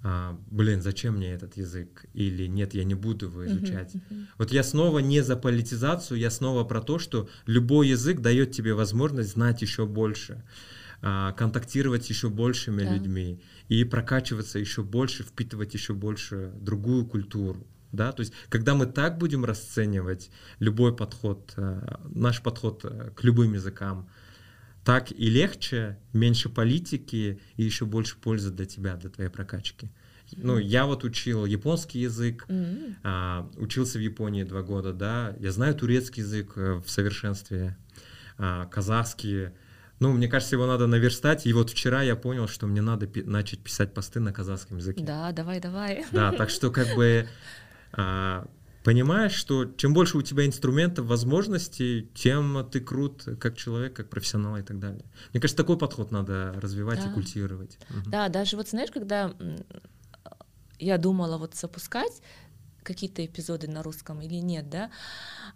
[0.03, 2.07] а, блин, зачем мне этот язык?
[2.12, 3.95] Или нет, я не буду его изучать.
[3.95, 4.27] Uh-huh, uh-huh.
[4.39, 8.74] Вот я снова не за политизацию, я снова про то, что любой язык дает тебе
[8.74, 10.45] возможность знать еще больше,
[11.03, 12.95] а, контактировать еще большими да.
[12.95, 17.64] людьми и прокачиваться еще больше, впитывать еще больше другую культуру.
[17.97, 18.12] Да?
[18.12, 23.55] То есть, когда мы так будем расценивать любой подход, а, наш подход э, к любым
[23.55, 24.09] языкам,
[24.84, 29.90] так и легче, меньше политики и еще больше пользы для тебя, для твоей прокачки.
[30.36, 32.94] Ну, я вот учил японский язык, mm-hmm.
[33.03, 37.76] а, учился в Японии два года, да, я знаю турецкий язык э, в совершенстве,
[38.38, 39.51] а, казахский.
[39.99, 41.47] Ну, мне кажется, его надо наверстать.
[41.47, 45.03] И вот вчера я понял, что мне надо пи- начать писать посты на казахском языке.
[45.03, 46.05] Да, давай, давай.
[46.12, 47.26] Да, так что как бы
[48.84, 54.57] понимаешь, что чем больше у тебя инструментов, возможностей, тем ты крут как человек, как профессионал
[54.57, 55.05] и так далее.
[55.32, 57.11] Мне кажется, такой подход надо развивать да.
[57.11, 57.78] и культивировать.
[58.07, 59.34] Да, даже вот знаешь, когда
[60.78, 62.22] я думала вот запускать
[62.82, 64.91] какие-то эпизоды на русском или нет, да,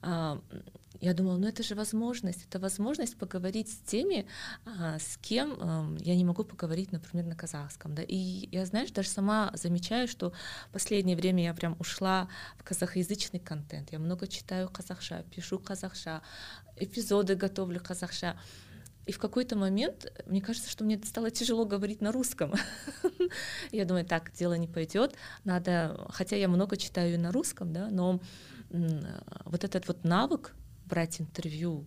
[0.03, 0.41] а,
[1.01, 4.27] я думала, ну это же возможность, это возможность поговорить с теми,
[4.65, 9.09] а, с кем я не могу поговорить, например, на казахском, да, и я, знаешь, даже
[9.09, 10.33] сама замечаю, что
[10.69, 12.29] в последнее время я прям ушла
[12.59, 16.23] в казахоязычный контент, я много читаю казахша, пишу казахша,
[16.77, 18.37] эпизоды готовлю казахша,
[19.07, 22.53] и в какой-то момент мне кажется, что мне стало тяжело говорить на русском.
[23.73, 25.17] Я думаю, так, дело не пойдет.
[25.43, 28.21] Надо, хотя я много читаю на русском, да, но
[28.69, 30.55] вот этот вот навык
[30.91, 31.87] брать интервью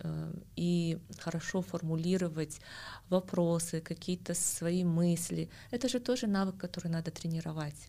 [0.00, 2.60] э, и хорошо формулировать
[3.08, 7.88] вопросы, какие-то свои мысли, это же тоже навык, который надо тренировать.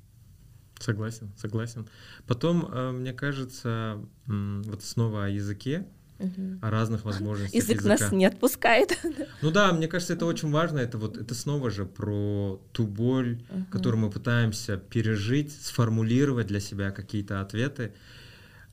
[0.80, 1.88] Согласен, согласен.
[2.28, 5.88] Потом, э, мне кажется, вот снова о языке,
[6.20, 6.60] угу.
[6.62, 7.90] о разных возможностях Язык языка.
[7.90, 8.98] нас не отпускает.
[9.42, 10.80] Ну да, мне кажется, это очень важно.
[10.80, 13.66] Это вот это снова же про ту боль, угу.
[13.72, 17.94] которую мы пытаемся пережить, сформулировать для себя какие-то ответы,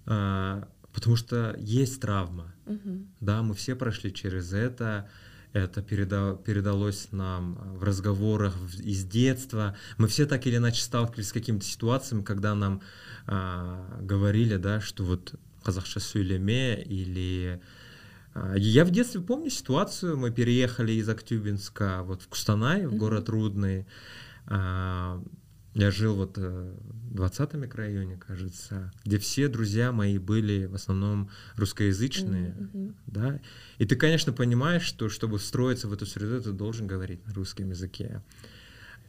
[0.07, 2.55] а, потому что есть травма.
[2.67, 3.07] Угу.
[3.21, 5.11] Да, мы все прошли через это.
[5.53, 9.77] Это передал, передалось нам в разговорах из детства.
[9.99, 12.81] Мы все так или иначе сталкивались с какими-то ситуациями, когда нам
[13.27, 15.35] а, говорили, да, что вот
[15.65, 17.61] қазақша сөйлеме или
[18.35, 23.29] а, я в детстве помню ситуацию, мы переехали из Актюбинска вот в Кустанай, в город
[23.29, 23.87] Рудный.
[24.47, 25.23] А,
[25.75, 26.75] я жил вот э,
[27.11, 32.95] в 20 микрорайоне, кажется, где все друзья мои были в основном русскоязычные, mm-hmm.
[33.07, 33.41] да.
[33.79, 37.71] И ты, конечно, понимаешь, что чтобы встроиться в эту среду, ты должен говорить на русском
[37.71, 38.23] языке.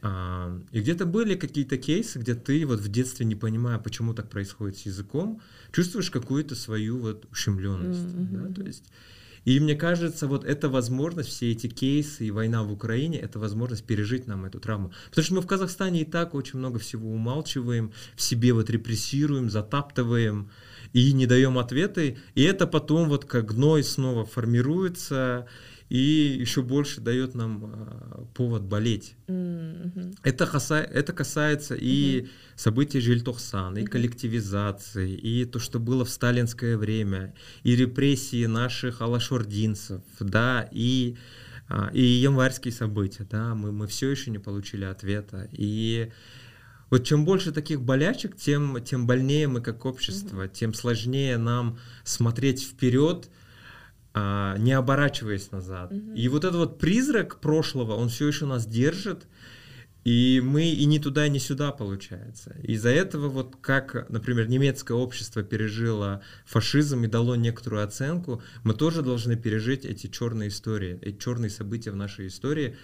[0.02, 4.28] А, и где-то были какие-то кейсы, где ты вот в детстве не понимая, почему так
[4.28, 5.40] происходит с языком,
[5.72, 8.48] чувствуешь какую-то свою вот ущемленность, mm-hmm.
[8.48, 8.84] да, то есть
[9.46, 13.84] и мне кажется, вот эта возможность, все эти кейсы и война в Украине, это возможность
[13.84, 14.92] пережить нам эту травму.
[15.10, 19.48] Потому что мы в Казахстане и так очень много всего умалчиваем, в себе вот репрессируем,
[19.48, 20.50] затаптываем
[20.92, 22.18] и не даем ответы.
[22.34, 25.46] И это потом вот как гной снова формируется,
[25.88, 29.14] и еще больше дает нам а, повод болеть.
[29.28, 30.18] Mm-hmm.
[30.22, 31.80] Это, каса, это касается mm-hmm.
[31.82, 33.82] и событий Жильтохсана, mm-hmm.
[33.82, 41.16] и коллективизации, и то, что было в сталинское время, и репрессии наших алашординцев, да, и,
[41.68, 45.48] а, и январские события, да, мы, мы все еще не получили ответа.
[45.52, 46.10] И
[46.90, 50.52] вот чем больше таких болячек, тем, тем больнее мы как общество, mm-hmm.
[50.52, 53.28] тем сложнее нам смотреть вперед,
[54.18, 55.92] а, не оборачиваясь назад.
[55.92, 56.14] Угу.
[56.14, 59.26] И вот этот вот призрак прошлого, он все еще нас держит,
[60.04, 62.56] и мы и не туда, и не сюда получается.
[62.62, 69.02] Из-за этого вот как, например, немецкое общество пережило фашизм и дало некоторую оценку, мы тоже
[69.02, 72.74] должны пережить эти черные истории, эти черные события в нашей истории,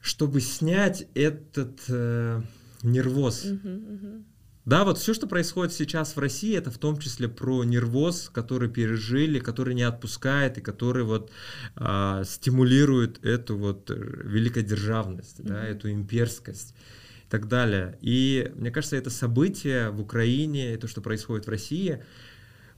[0.00, 2.40] чтобы снять этот э,
[2.84, 3.44] нервоз.
[3.44, 4.24] Угу, угу.
[4.70, 8.68] Да, вот все, что происходит сейчас в России, это в том числе про нервоз, который
[8.68, 11.32] пережили, который не отпускает и который вот
[11.74, 15.48] а, стимулирует эту вот э, великодержавность, mm-hmm.
[15.48, 16.76] да, эту имперскость
[17.26, 17.98] и так далее.
[18.00, 22.04] И мне кажется, это событие в Украине, то, что происходит в России,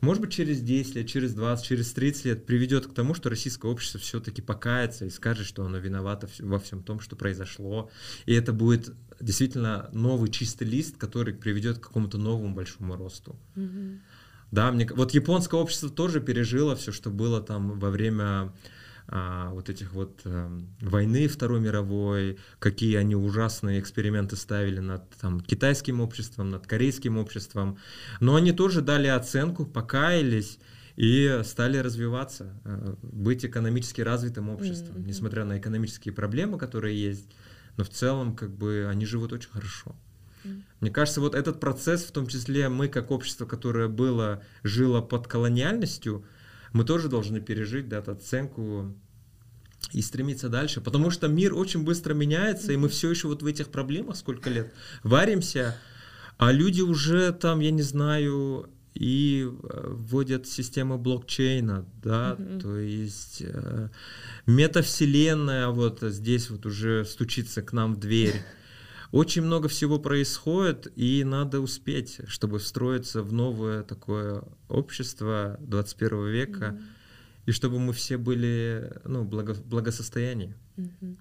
[0.02, 3.70] может быть, через 10 лет, через 20, через 30 лет приведет к тому, что российское
[3.70, 7.88] общество все-таки покается и скажет, что оно виновато во всем том, что произошло.
[8.26, 8.90] И это будет
[9.20, 13.36] действительно новый чистый лист, который приведет к какому-то новому большому росту.
[13.54, 13.98] Mm-hmm.
[14.50, 18.52] Да, мне вот японское общество тоже пережило все, что было там во время
[19.08, 20.50] вот этих вот а,
[20.80, 27.78] войны Второй мировой, какие они ужасные эксперименты ставили над там, китайским обществом, над корейским обществом.
[28.20, 30.58] Но они тоже дали оценку, покаялись
[30.96, 35.06] и стали развиваться, а, быть экономически развитым обществом, mm-hmm.
[35.06, 37.28] несмотря на экономические проблемы, которые есть
[37.76, 39.94] но в целом как бы они живут очень хорошо.
[40.80, 45.28] Мне кажется, вот этот процесс, в том числе мы как общество, которое было, жило под
[45.28, 46.24] колониальностью,
[46.72, 48.94] мы тоже должны пережить да, эту оценку
[49.92, 53.46] и стремиться дальше, потому что мир очень быстро меняется, и мы все еще вот в
[53.46, 55.76] этих проблемах сколько лет варимся,
[56.38, 62.60] а люди уже там, я не знаю, и э, вводят системы блокчейна, да, mm-hmm.
[62.60, 63.88] то есть э,
[64.46, 68.42] метавселенная вот здесь вот уже стучится к нам в дверь.
[69.12, 76.64] Очень много всего происходит, и надо успеть, чтобы встроиться в новое такое общество 21 века,
[76.64, 76.82] mm-hmm.
[77.44, 80.54] и чтобы мы все были ну, благо, благосостоянии.
[80.78, 81.16] Mm-hmm.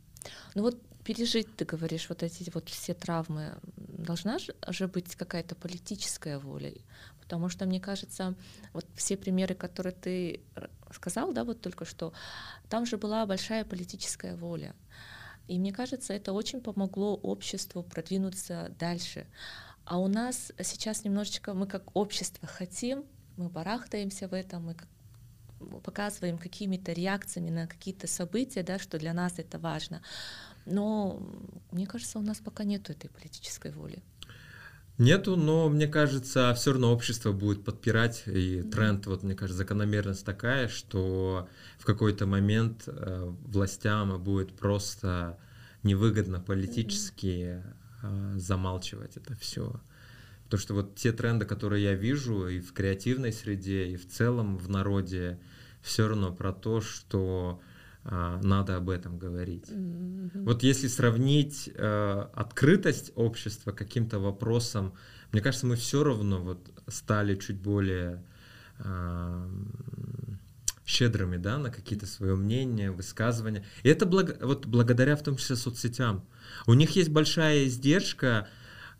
[0.55, 6.37] Ну вот пережить, ты говоришь, вот эти вот все травмы, должна же быть какая-то политическая
[6.37, 6.71] воля,
[7.19, 8.35] потому что мне кажется,
[8.71, 10.39] вот все примеры, которые ты
[10.93, 12.13] сказал, да, вот только что,
[12.69, 14.73] там же была большая политическая воля.
[15.47, 19.27] И мне кажется, это очень помогло обществу продвинуться дальше.
[19.85, 23.05] А у нас сейчас немножечко, мы как общество хотим,
[23.37, 24.75] мы барахтаемся в этом, мы
[25.81, 30.01] показываем какими-то реакциями на какие-то события, да, что для нас это важно.
[30.65, 31.19] Но
[31.71, 34.01] мне кажется, у нас пока нет этой политической воли.
[35.01, 40.23] Нету, но мне кажется, все равно общество будет подпирать, и тренд, вот мне кажется, закономерность
[40.23, 41.49] такая, что
[41.79, 45.39] в какой-то момент э, властям будет просто
[45.81, 47.63] невыгодно политически
[48.03, 49.81] э, замалчивать это все.
[50.43, 54.55] Потому что вот те тренды, которые я вижу и в креативной среде, и в целом
[54.55, 55.39] в народе,
[55.81, 57.59] все равно про то, что
[58.03, 59.69] надо об этом говорить.
[59.69, 60.43] Mm-hmm.
[60.43, 64.93] Вот если сравнить э, открытость общества каким-то вопросом,
[65.31, 68.23] мне кажется, мы все равно вот стали чуть более
[68.79, 69.49] э,
[70.85, 73.65] щедрыми, да, на какие-то свое мнение, высказывания.
[73.83, 74.37] И это благ...
[74.41, 76.25] вот благодаря в том числе соцсетям.
[76.67, 78.47] У них есть большая издержка,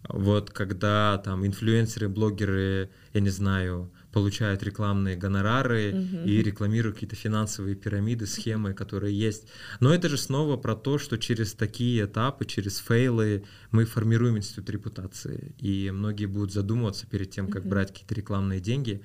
[0.07, 6.25] вот когда там инфлюенсеры, блогеры, я не знаю, получают рекламные гонорары mm-hmm.
[6.25, 9.47] и рекламируют какие-то финансовые пирамиды, схемы, которые есть.
[9.79, 14.69] Но это же снова про то, что через такие этапы, через фейлы мы формируем институт
[14.69, 15.55] репутации.
[15.59, 17.69] И многие будут задумываться перед тем, как mm-hmm.
[17.69, 19.01] брать какие-то рекламные деньги,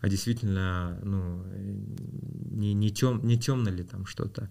[0.00, 1.44] а действительно, ну,
[2.50, 4.50] не, не, тем, не темно ли там что-то.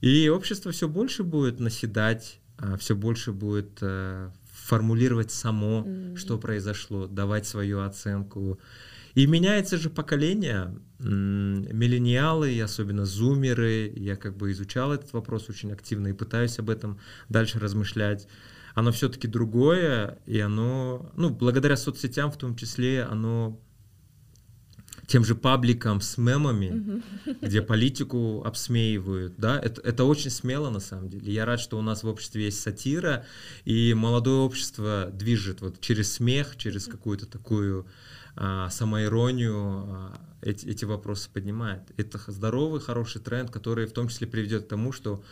[0.00, 6.16] И общество все больше будет наседать, а все больше будет э, формулировать само, mm-hmm.
[6.16, 8.60] что произошло, давать свою оценку.
[9.14, 16.08] И меняется же поколение, миллениалы, особенно зумеры, я как бы изучал этот вопрос очень активно
[16.08, 16.98] и пытаюсь об этом
[17.28, 18.26] дальше размышлять.
[18.74, 23.60] Оно все-таки другое, и оно, ну, благодаря соцсетям в том числе, оно
[25.06, 27.02] тем же пабликам с мемами,
[27.40, 31.32] где политику обсмеивают, да, это, это очень смело на самом деле.
[31.32, 33.24] Я рад, что у нас в обществе есть сатира,
[33.64, 37.86] и молодое общество движет вот через смех, через какую-то такую
[38.36, 41.82] а, самоиронию а, эти, эти вопросы поднимает.
[41.96, 45.22] Это здоровый, хороший тренд, который в том числе приведет к тому, что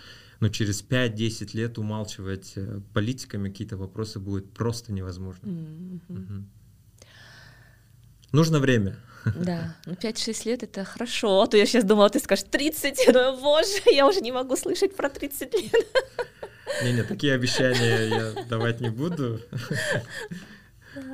[0.40, 5.46] ну, через 5-10 лет умалчивать э, политиками какие-то вопросы будет просто невозможно.
[5.46, 6.00] Mm-hmm.
[6.08, 6.44] Угу.
[8.32, 8.96] Нужно время.
[9.36, 13.12] Да, ну 5-6 лет это хорошо, а то я сейчас думала, ты скажешь 30, я
[13.12, 15.86] думаю, боже, я уже не могу слышать про 30 лет.
[16.82, 19.40] Не-не, такие обещания я давать не буду.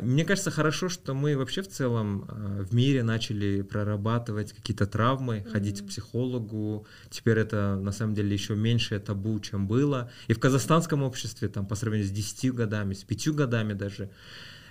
[0.01, 5.45] Мне кажется, хорошо, что мы вообще в целом э, в мире начали прорабатывать какие-то травмы,
[5.53, 6.87] ходить к психологу.
[7.11, 10.11] Теперь это на самом деле еще меньше табу, чем было.
[10.27, 14.11] И в казахстанском обществе, там, по сравнению с 10 годами, с 5 годами даже,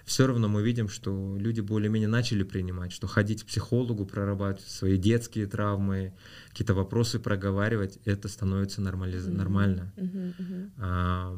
[0.08, 4.97] все равно мы видим, что люди более-менее начали принимать, что ходить к психологу, прорабатывать свои
[4.97, 6.14] детские травмы,
[6.49, 9.26] какие-то вопросы проговаривать, это становится нормализ...
[9.26, 9.38] mm-hmm.
[9.38, 9.93] нормально.
[9.97, 10.36] Mm-hmm.
[10.38, 10.70] Mm-hmm.
[10.78, 11.38] А,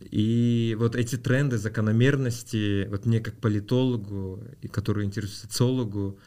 [0.00, 6.20] и вот эти тренды, закономерности, вот мне как политологу, который интересуется социологу,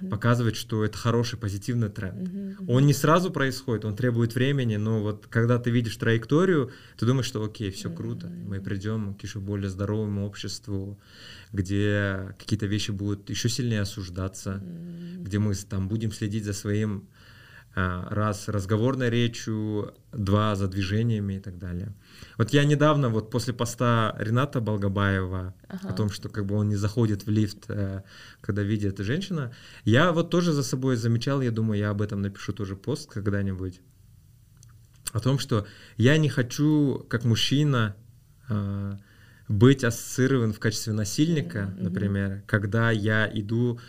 [0.00, 0.08] угу.
[0.08, 2.28] показывает, что это хороший, позитивный тренд.
[2.28, 7.06] Угу, Он не сразу происходит, он требует времени, но вот когда ты видишь траекторию, ты
[7.06, 7.96] думаешь, что окей, все угу.
[7.96, 10.98] круто, мы придем к еще более здоровому обществу,
[11.52, 15.24] где какие-то вещи будут еще сильнее осуждаться, угу.
[15.24, 17.08] где мы там будем следить за своим
[17.74, 21.94] раз разговорной речью, два за движениями и так далее.
[22.36, 25.88] Вот я недавно, вот после поста Рената Балгабаева ага.
[25.88, 28.02] о том, что как бы он не заходит в лифт, э,
[28.42, 29.52] когда видит женщина,
[29.84, 33.80] я вот тоже за собой замечал, я думаю, я об этом напишу тоже пост когда-нибудь,
[35.12, 35.66] о том, что
[35.96, 37.96] я не хочу, как мужчина,
[38.50, 38.96] э,
[39.48, 41.82] быть ассоциирован в качестве насильника, mm-hmm.
[41.82, 43.80] например, когда я иду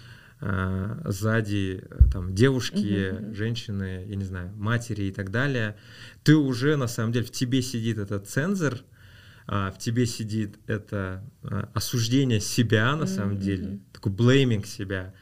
[0.45, 3.33] а, сзади там девушки, угу.
[3.33, 5.77] женщины, я не знаю, матери и так далее,
[6.23, 8.79] ты уже на самом деле в тебе сидит этот цензор,
[9.47, 15.13] а, в тебе сидит это а, осуждение себя на самом деле, такой блейминг себя,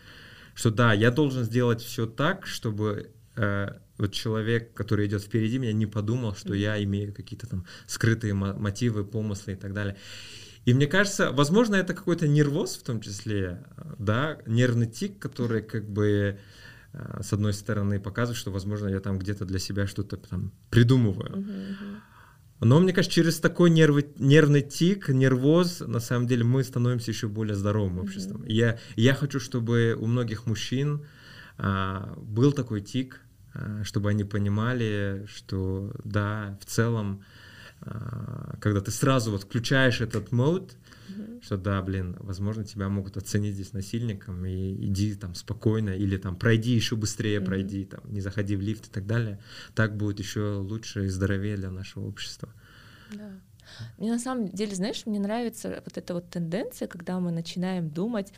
[0.55, 3.69] что да, я должен сделать все так, чтобы э,
[3.99, 9.05] вот человек, который идет впереди меня, не подумал, что я имею какие-то там скрытые мотивы,
[9.05, 9.97] помыслы и так далее.
[10.65, 13.65] И мне кажется, возможно, это какой-то нервоз в том числе,
[13.97, 16.37] да, нервный тик, который как бы
[16.93, 21.45] э, с одной стороны показывает, что, возможно, я там где-то для себя что-то там придумываю.
[22.59, 27.27] Но мне кажется, через такой нервы, нервный тик, нервоз, на самом деле мы становимся еще
[27.27, 28.43] более здоровым обществом.
[28.43, 28.51] Mm-hmm.
[28.51, 31.03] Я, я хочу, чтобы у многих мужчин
[31.57, 33.21] а, был такой тик,
[33.55, 37.23] а, чтобы они понимали, что да, в целом
[38.59, 40.75] когда ты сразу вот включаешь этот мод,
[41.09, 41.43] mm-hmm.
[41.43, 46.35] что да, блин, возможно, тебя могут оценить здесь насильником, и иди там спокойно, или там
[46.35, 47.45] пройди еще быстрее, mm-hmm.
[47.45, 49.39] пройди, там, не заходи в лифт и так далее.
[49.73, 52.53] Так будет еще лучше и здоровее для нашего общества.
[53.11, 53.31] Да.
[53.97, 58.33] Мне на самом деле, знаешь, мне нравится вот эта вот тенденция, когда мы начинаем думать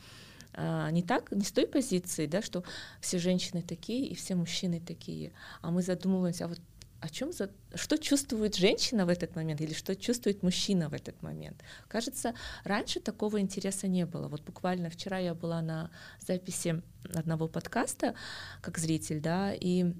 [0.53, 2.63] а, не так, не с той позиции, да, что
[3.01, 5.31] все женщины такие и все мужчины такие,
[5.61, 6.59] а мы задумываемся, а вот
[7.03, 11.21] о чем за что чувствует женщина в этот момент или что чувствует мужчина в этот
[11.21, 11.61] момент.
[11.89, 12.33] Кажется,
[12.63, 14.29] раньше такого интереса не было.
[14.29, 16.81] Вот буквально вчера я была на записи
[17.13, 18.15] одного подкаста
[18.61, 19.93] как зритель, да, и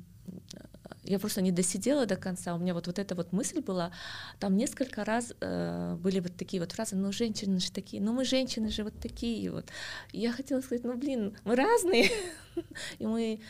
[1.04, 2.56] я просто не досидела до конца.
[2.56, 3.92] У меня вот, вот эта вот мысль была.
[4.40, 8.26] Там несколько раз э, были вот такие вот фразы, ну, женщины же такие, ну, мы
[8.26, 9.66] женщины же вот такие вот.
[10.12, 12.10] И я хотела сказать, ну, блин, мы разные.
[13.00, 13.42] и мы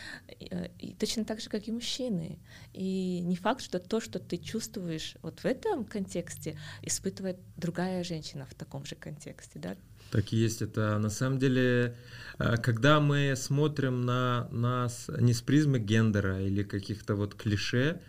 [0.79, 2.39] и точно так же, как и мужчины.
[2.73, 8.45] И не факт, что то, что ты чувствуешь вот в этом контексте, испытывает другая женщина
[8.45, 9.75] в таком же контексте, да.
[10.13, 10.61] Так и есть.
[10.61, 11.95] Это на самом деле,
[12.37, 17.99] э, когда мы смотрим на нас не с призмы гендера или каких-то вот клише,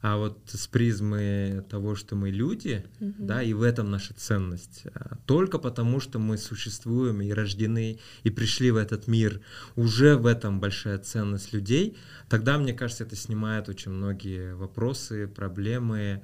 [0.00, 3.14] а вот с призмы того, что мы люди, mm-hmm.
[3.18, 4.84] да, и в этом наша ценность.
[4.94, 9.40] А только потому, что мы существуем и рождены, и пришли в этот мир,
[9.74, 11.96] уже в этом большая ценность людей,
[12.28, 16.22] тогда, мне кажется, это снимает очень многие вопросы, проблемы.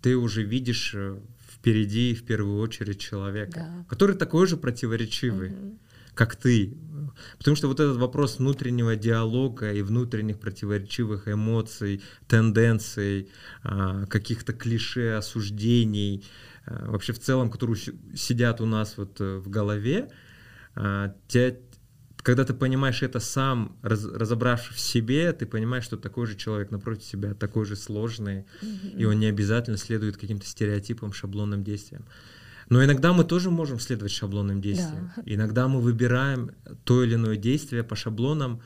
[0.00, 1.18] Ты уже видишь э,
[1.56, 3.84] впереди, в первую очередь, человека, да.
[3.88, 5.50] который такой же противоречивый.
[5.50, 5.78] Mm-hmm
[6.16, 6.76] как ты.
[7.38, 13.28] Потому что вот этот вопрос внутреннего диалога и внутренних противоречивых эмоций, тенденций,
[13.62, 16.24] а, каких-то клише, осуждений,
[16.64, 17.78] а, вообще в целом, которые
[18.14, 20.08] сидят у нас вот э, в голове,
[20.74, 21.60] а, те,
[22.26, 26.72] когда ты понимаешь это сам, раз, разобравшись в себе, ты понимаешь, что такой же человек
[26.72, 28.98] напротив себя, такой же сложный, mm-hmm.
[28.98, 32.04] и он не обязательно следует каким-то стереотипам, шаблонным действиям.
[32.68, 35.12] Но иногда мы тоже можем следовать шаблонным действиям.
[35.14, 35.22] Да.
[35.24, 36.50] Иногда мы выбираем
[36.82, 38.60] то или иное действие по шаблонам,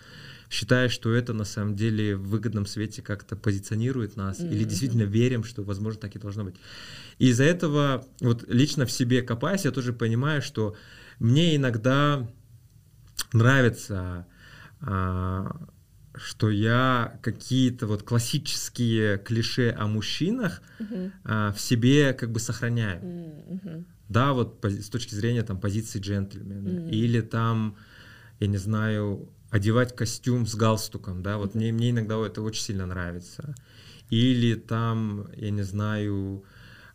[0.48, 4.52] считая, что это на самом деле в выгодном свете как-то позиционирует нас, mm-hmm.
[4.52, 6.54] или действительно верим, что, возможно, так и должно быть.
[7.18, 10.76] И из-за этого, вот лично в себе копаясь, я тоже понимаю, что
[11.18, 12.26] мне иногда
[13.32, 14.26] нравится
[14.80, 15.68] а,
[16.14, 20.62] что я какие-то вот классические клише о мужчинах
[21.24, 23.00] а, в себе как бы сохраняю.
[24.08, 26.88] Да, вот с точки зрения там позиции джентльмена.
[26.90, 27.76] Или там,
[28.40, 32.86] я не знаю, одевать костюм с галстуком, да, вот мне, мне иногда это очень сильно
[32.86, 33.54] нравится.
[34.10, 36.44] Или там, я не знаю,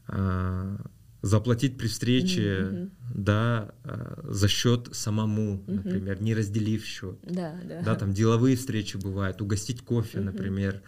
[0.08, 0.78] а,
[1.26, 2.90] заплатить при встрече, mm-hmm.
[3.16, 5.74] да, э, за счет самому, mm-hmm.
[5.74, 7.18] например, не разделив счет.
[7.24, 7.82] Да, да.
[7.82, 10.24] Да, там деловые встречи бывают, угостить кофе, mm-hmm.
[10.24, 10.82] например.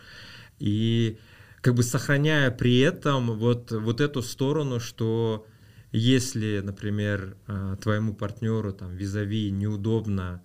[0.59, 1.17] И
[1.61, 5.47] как бы сохраняя при этом вот, вот эту сторону, что
[5.91, 10.43] если, например, э, твоему партнеру там визави неудобно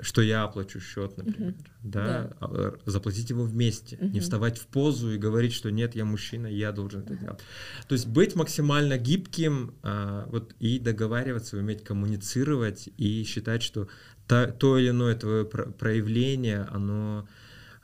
[0.00, 1.66] что я оплачу счет, например, uh-huh.
[1.82, 4.10] да, да, а, заплатить его вместе, uh-huh.
[4.10, 7.40] не вставать в позу и говорить, что нет, я мужчина, я должен это делать.
[7.86, 13.88] То есть быть максимально гибким, а, вот и договариваться, уметь коммуницировать и считать, что
[14.26, 17.28] то, то или иное твое проявление, оно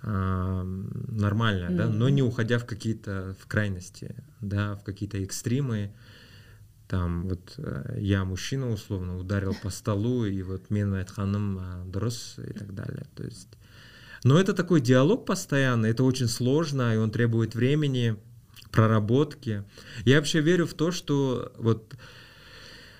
[0.02, 1.76] а, нормальное, mm-hmm.
[1.76, 5.92] да, но не уходя в какие-то в крайности, да, в какие-то экстримы
[6.92, 12.38] там вот э, я мужчина условно ударил по столу и вот мен айтханым э, дұрыс
[12.46, 13.06] и так далее.
[13.14, 13.48] То есть
[14.24, 18.16] но это такой диалог постоянно это очень сложно и он требует времени
[18.70, 19.64] проработки.
[20.04, 21.94] Я вообще верю в то что вот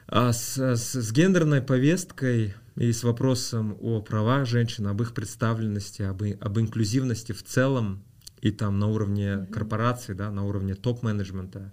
[0.06, 6.00] а с, с, с гендерной повесткой и с вопросом о правах женщин, об их представленности,
[6.00, 8.02] об, об инклюзивности в целом,
[8.40, 11.72] и там на уровне корпорации, да, на уровне топ-менеджмента,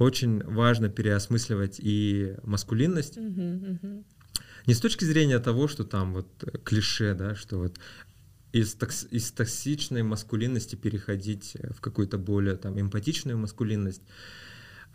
[0.00, 3.18] очень важно переосмысливать и маскулинность.
[3.18, 4.04] Mm-hmm, mm-hmm.
[4.66, 6.26] Не с точки зрения того, что там вот
[6.64, 7.78] клише, да, что вот
[8.52, 14.02] из, токс, из токсичной маскулинности переходить в какую-то более там эмпатичную маскулинность.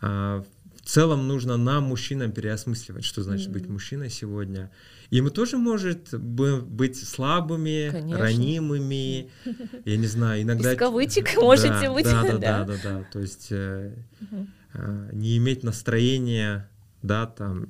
[0.00, 0.44] А,
[0.74, 3.52] в целом нужно нам, мужчинам, переосмысливать, что значит mm-hmm.
[3.52, 4.72] быть мужчиной сегодня.
[5.10, 8.18] И мы тоже может быть слабыми, Конечно.
[8.18, 9.30] ранимыми,
[9.84, 10.72] я не знаю, иногда...
[10.72, 12.04] Из кавычек можете быть.
[12.04, 13.06] Да, да, да, да, да.
[13.12, 13.48] То есть.
[13.50, 13.94] Э,
[15.12, 16.68] не иметь настроения,
[17.02, 17.68] да, там,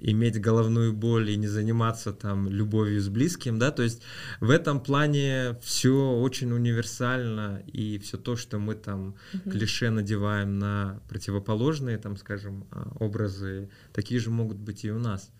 [0.00, 4.02] иметь головную боль и не заниматься там любовью с близким, да, то есть
[4.40, 9.50] в этом плане все очень универсально и все то, что мы там uh-huh.
[9.50, 15.30] клише надеваем на противоположные, там, скажем, а, образы, такие же могут быть и у нас.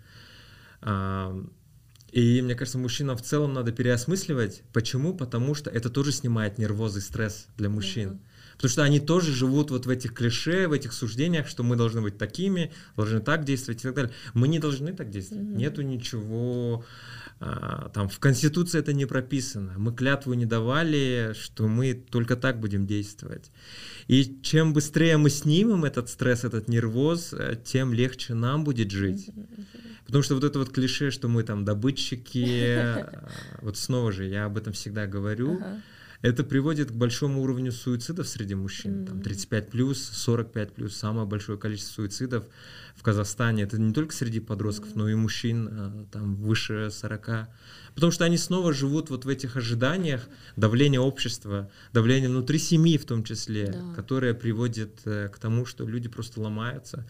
[2.13, 4.63] И мне кажется, мужчинам в целом надо переосмысливать.
[4.73, 5.15] Почему?
[5.15, 8.09] Потому что это тоже снимает нервозный стресс для мужчин.
[8.09, 8.30] Uh-huh.
[8.61, 12.03] Потому что они тоже живут вот в этих клише, в этих суждениях, что мы должны
[12.03, 14.13] быть такими, должны так действовать и так далее.
[14.35, 15.47] Мы не должны так действовать.
[15.47, 15.57] Mm-hmm.
[15.57, 16.85] Нету ничего
[17.39, 19.77] а, там в Конституции это не прописано.
[19.79, 23.51] Мы клятву не давали, что мы только так будем действовать.
[24.09, 29.31] И чем быстрее мы снимем этот стресс, этот нервоз, э, тем легче нам будет жить.
[30.05, 33.31] Потому что вот это вот клише, что мы там добытчики, а,
[33.63, 35.61] вот снова же я об этом всегда говорю.
[35.61, 35.81] Uh-huh
[36.23, 39.03] это приводит к большому уровню суицидов среди мужчин.
[39.03, 39.07] Mm-hmm.
[39.07, 42.45] Там 35 плюс, 45 плюс, самое большое количество суицидов
[42.95, 43.63] в Казахстане.
[43.63, 44.99] Это не только среди подростков, mm-hmm.
[44.99, 47.49] но и мужчин а, там выше 40.
[47.95, 53.07] Потому что они снова живут вот в этих ожиданиях давления общества, давления внутри семьи в
[53.07, 53.95] том числе, да.
[53.95, 57.09] которое приводит э, к тому, что люди просто ломаются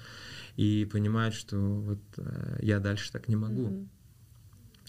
[0.57, 3.67] и понимают, что вот э, я дальше так не могу.
[3.67, 3.89] Mm-hmm.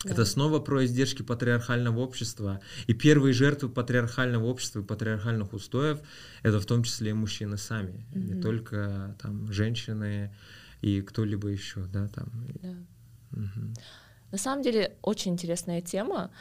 [0.04, 0.12] Да.
[0.12, 2.60] Это снова про издержки патриархального общества.
[2.88, 6.00] И первые жертвы патриархального общества и патриархальных устоев
[6.44, 8.20] это в том числе и мужчины сами, mm-hmm.
[8.20, 10.36] не только там женщины
[10.82, 12.30] и кто-либо еще, да, там.
[12.62, 12.76] Да.
[13.32, 13.74] Мгм.
[14.32, 16.32] На самом деле очень интересная тема,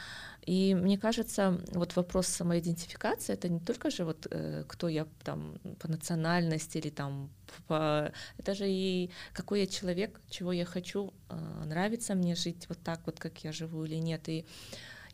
[0.45, 5.59] и мне кажется, вот вопрос самоидентификации это не только же вот э, кто я там
[5.79, 7.29] по национальности или там
[7.67, 12.79] по, это же и какой я человек, чего я хочу, э, нравится мне жить вот
[12.83, 14.27] так вот, как я живу или нет.
[14.29, 14.45] И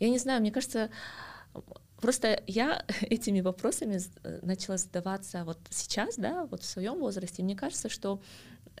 [0.00, 0.90] я не знаю, мне кажется,
[2.00, 7.42] Просто я этими вопросами э, начала задаваться вот сейчас, да, вот в своем возрасте.
[7.42, 8.20] И мне кажется, что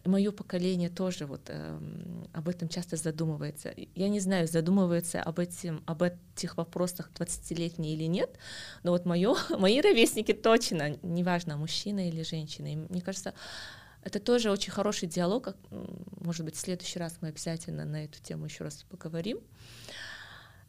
[0.04, 3.72] мое поколение тоже вот эм, об этом часто задумывается.
[3.94, 8.30] Я не знаю, задумывается об, этим, об этих вопросах 20-летние или нет,
[8.82, 12.72] но вот моё, мои ровесники точно, неважно, мужчина или женщина.
[12.72, 13.34] И мне кажется,
[14.02, 15.48] это тоже очень хороший диалог.
[15.70, 19.40] м, Может быть, в следующий раз мы обязательно на эту тему еще раз поговорим.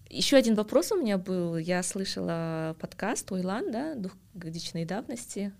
[0.09, 1.55] Еще один вопрос у меня был.
[1.57, 5.53] Я слышала подкаст Уйлан, да, двухгодичной давности.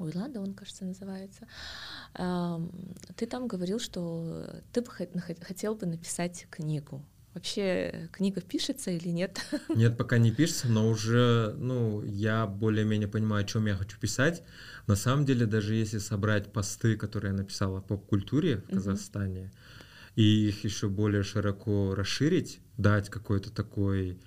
[0.00, 1.46] Уйлан, да, он, кажется, называется.
[3.16, 7.04] Ты там говорил, что ты бы хотел бы написать книгу.
[7.34, 9.38] Вообще книга пишется или нет?
[9.68, 14.42] Нет, пока не пишется, но уже, ну, я более-менее понимаю, о чем я хочу писать.
[14.88, 18.74] На самом деле, даже если собрать посты, которые я написал о поп-культуре в.
[18.74, 19.52] Казахстане,
[20.16, 24.18] и их еще более широко расширить, дать какой-то такой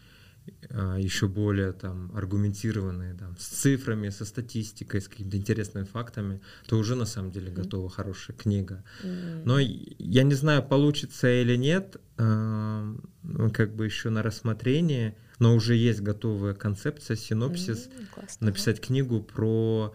[0.98, 6.96] еще более там аргументированный, там, с цифрами, со статистикой, с какими-то интересными фактами, то уже
[6.96, 8.84] на самом деле готова хорошая книга.
[9.04, 15.16] М, Но я не знаю, получится или нет, а, ну, как бы еще на рассмотрение,
[15.40, 18.46] но уже есть готовая концепция, синопсис, м, классно, ага.
[18.48, 19.94] написать книгу про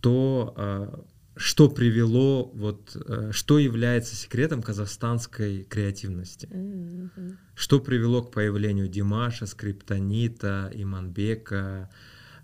[0.00, 1.04] то, а,
[1.36, 6.46] что привело, вот, э, что является секретом казахстанской креативности.
[6.46, 7.38] Мгм.
[7.54, 11.90] Что привело к появлению Димаша, Скриптонита, Иманбека,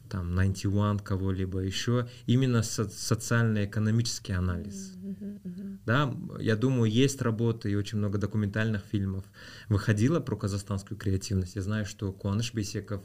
[0.09, 2.09] там, 91, кого-либо еще.
[2.27, 4.95] Именно со- социально-экономический анализ.
[5.03, 5.79] Мгм, мгм.
[5.85, 9.25] Да, я думаю, есть работы и очень много документальных фильмов
[9.69, 11.57] выходило про казахстанскую креативность.
[11.57, 13.03] Я знаю, что Куаныш Бейсеков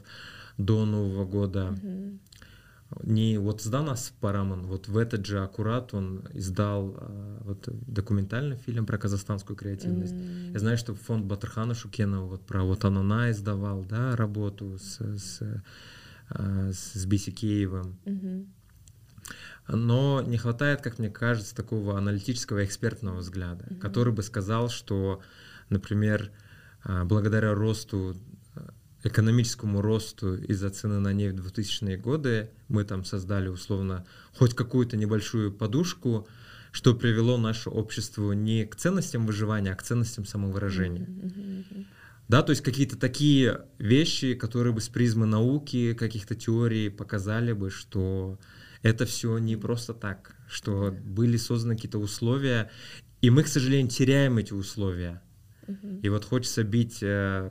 [0.56, 2.20] до Нового года Мгм.
[3.02, 8.86] Не вот Сданас Параман, вот в этот же аккурат он издал а, вот документальный фильм
[8.86, 10.14] про казахстанскую креативность.
[10.14, 10.20] М,
[10.54, 15.62] Я знаю, что фонд Батырхана Шукенова вот про вот Анана издавал, да, работу с, с,
[16.28, 17.98] а, с Бисикеевым.
[18.04, 18.46] мгм.
[19.66, 23.80] Но не хватает, как мне кажется, такого аналитического экспертного взгляда, Мгм.
[23.80, 25.22] который бы сказал, что,
[25.70, 26.30] например,
[26.82, 28.14] а, благодаря росту,
[29.04, 34.96] экономическому росту из-за цены на нефть в 2000-е годы мы там создали условно хоть какую-то
[34.96, 36.26] небольшую подушку,
[36.72, 41.06] что привело наше общество не к ценностям выживания, а к ценностям самовыражения.
[41.06, 41.86] Мгм.
[42.28, 47.70] Да, то есть какие-то такие вещи, которые бы с призмы науки, каких-то теорий показали бы,
[47.70, 48.38] что
[48.82, 52.70] это все не просто так, что были созданы какие-то условия,
[53.20, 55.22] и мы, к сожалению, теряем эти условия.
[55.66, 56.00] Мгм.
[56.00, 57.50] И вот хочется бить э,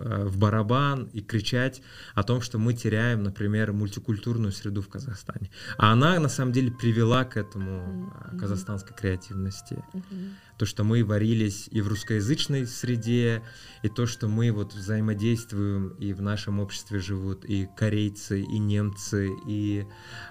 [0.00, 1.82] в, э, в барабан и кричать
[2.14, 5.50] о том, что мы теряем, например, мультикультурную среду в Казахстане.
[5.78, 10.36] А она на самом деле привела к этому э, казахстанской креативности Мгм.
[10.60, 13.42] То, что мы варились и в русскоязычной среде,
[13.80, 19.30] и то, что мы вот взаимодействуем, и в нашем обществе живут и корейцы, и немцы,
[19.46, 19.86] и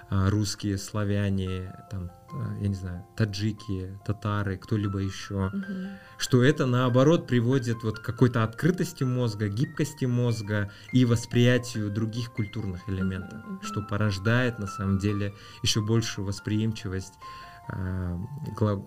[0.08, 5.98] а, русские, славяне, там, а, я не знаю, таджики, татары, кто-либо еще, Мгм.
[6.16, 12.88] что это наоборот приводит вот к какой-то открытости мозга, гибкости мозга и восприятию других культурных
[12.88, 13.62] элементов, Мгм, мгм.
[13.64, 17.14] что порождает на самом деле еще большую восприимчивость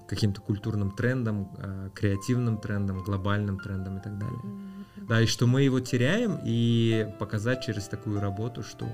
[0.07, 4.39] каким-то культурным трендам, а, креативным трендам, глобальным трендам и так далее.
[4.97, 8.87] Да, и что мы его теряем, и показать через такую работу, что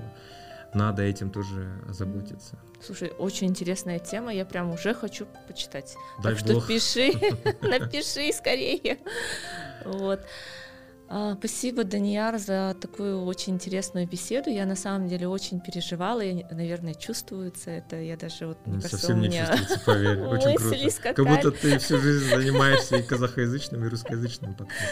[0.74, 2.58] надо этим тоже озаботиться.
[2.82, 5.96] Слушай, очень интересная тема, я прям уже хочу почитать.
[6.22, 6.66] Дай так что бог.
[6.66, 7.12] пиши,
[7.62, 8.98] напиши скорее.
[9.84, 10.20] Вот.
[11.12, 14.48] А, Спасибо, Данияр, за такую очень интересную беседу.
[14.48, 18.00] Я на самом деле очень переживала, и, наверное, чувствуется это.
[18.00, 20.18] Я даже вот, мне Ну, Совсем не меня чувствуется, поверь.
[20.28, 20.90] Очень круто.
[20.90, 21.14] скакали.
[21.14, 24.86] Как будто ты всю жизнь занимаешься и казахоязычным, и русскоязычным подкастом.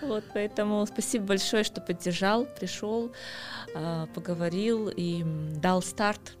[0.00, 3.12] Вот, поэтому спасибо большое, что поддержал, пришел,
[3.74, 5.22] а, поговорил и
[5.56, 6.38] дал старт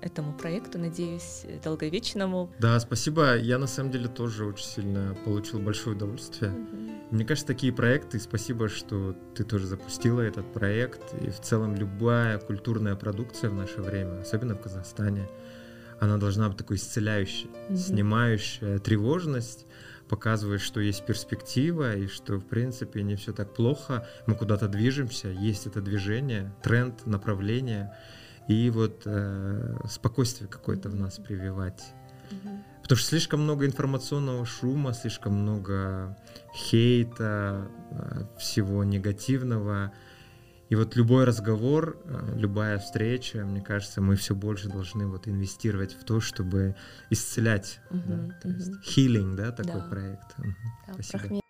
[0.00, 2.50] этому проекту, надеюсь, долговечному.
[2.58, 3.36] Да, спасибо.
[3.36, 6.52] Я на самом деле тоже очень сильно получил большое удовольствие.
[7.10, 11.14] Мне кажется, такие проекты, спасибо, что ты тоже запустила этот проект.
[11.22, 15.26] И в целом любая культурная продукция в наше время, особенно в Казахстане,
[16.00, 17.76] она должна быть такой исцеляющей, Мгм.
[17.76, 19.66] снимающая тревожность,
[20.08, 24.06] показывает, что есть перспектива и что, в принципе, не все так плохо.
[24.26, 27.94] Мы куда-то движемся, есть это движение, тренд, направление.
[28.48, 31.82] И вот э, спокойствие какое-то в нас прививать.
[32.30, 32.64] Мгм.
[32.88, 36.16] Потому что слишком много информационного шума, слишком много
[36.54, 39.92] хейта, э, всего негативного.
[40.70, 45.92] И вот любой разговор, э, любая встреча, мне кажется, мы все больше должны вот инвестировать
[45.92, 46.76] в то, чтобы
[47.10, 47.78] исцелять.
[47.90, 48.54] Uh-huh, да, то uh-huh.
[48.54, 49.88] есть healing, да, такой да.
[49.88, 50.34] проект.
[50.38, 51.42] Да, Спасибо.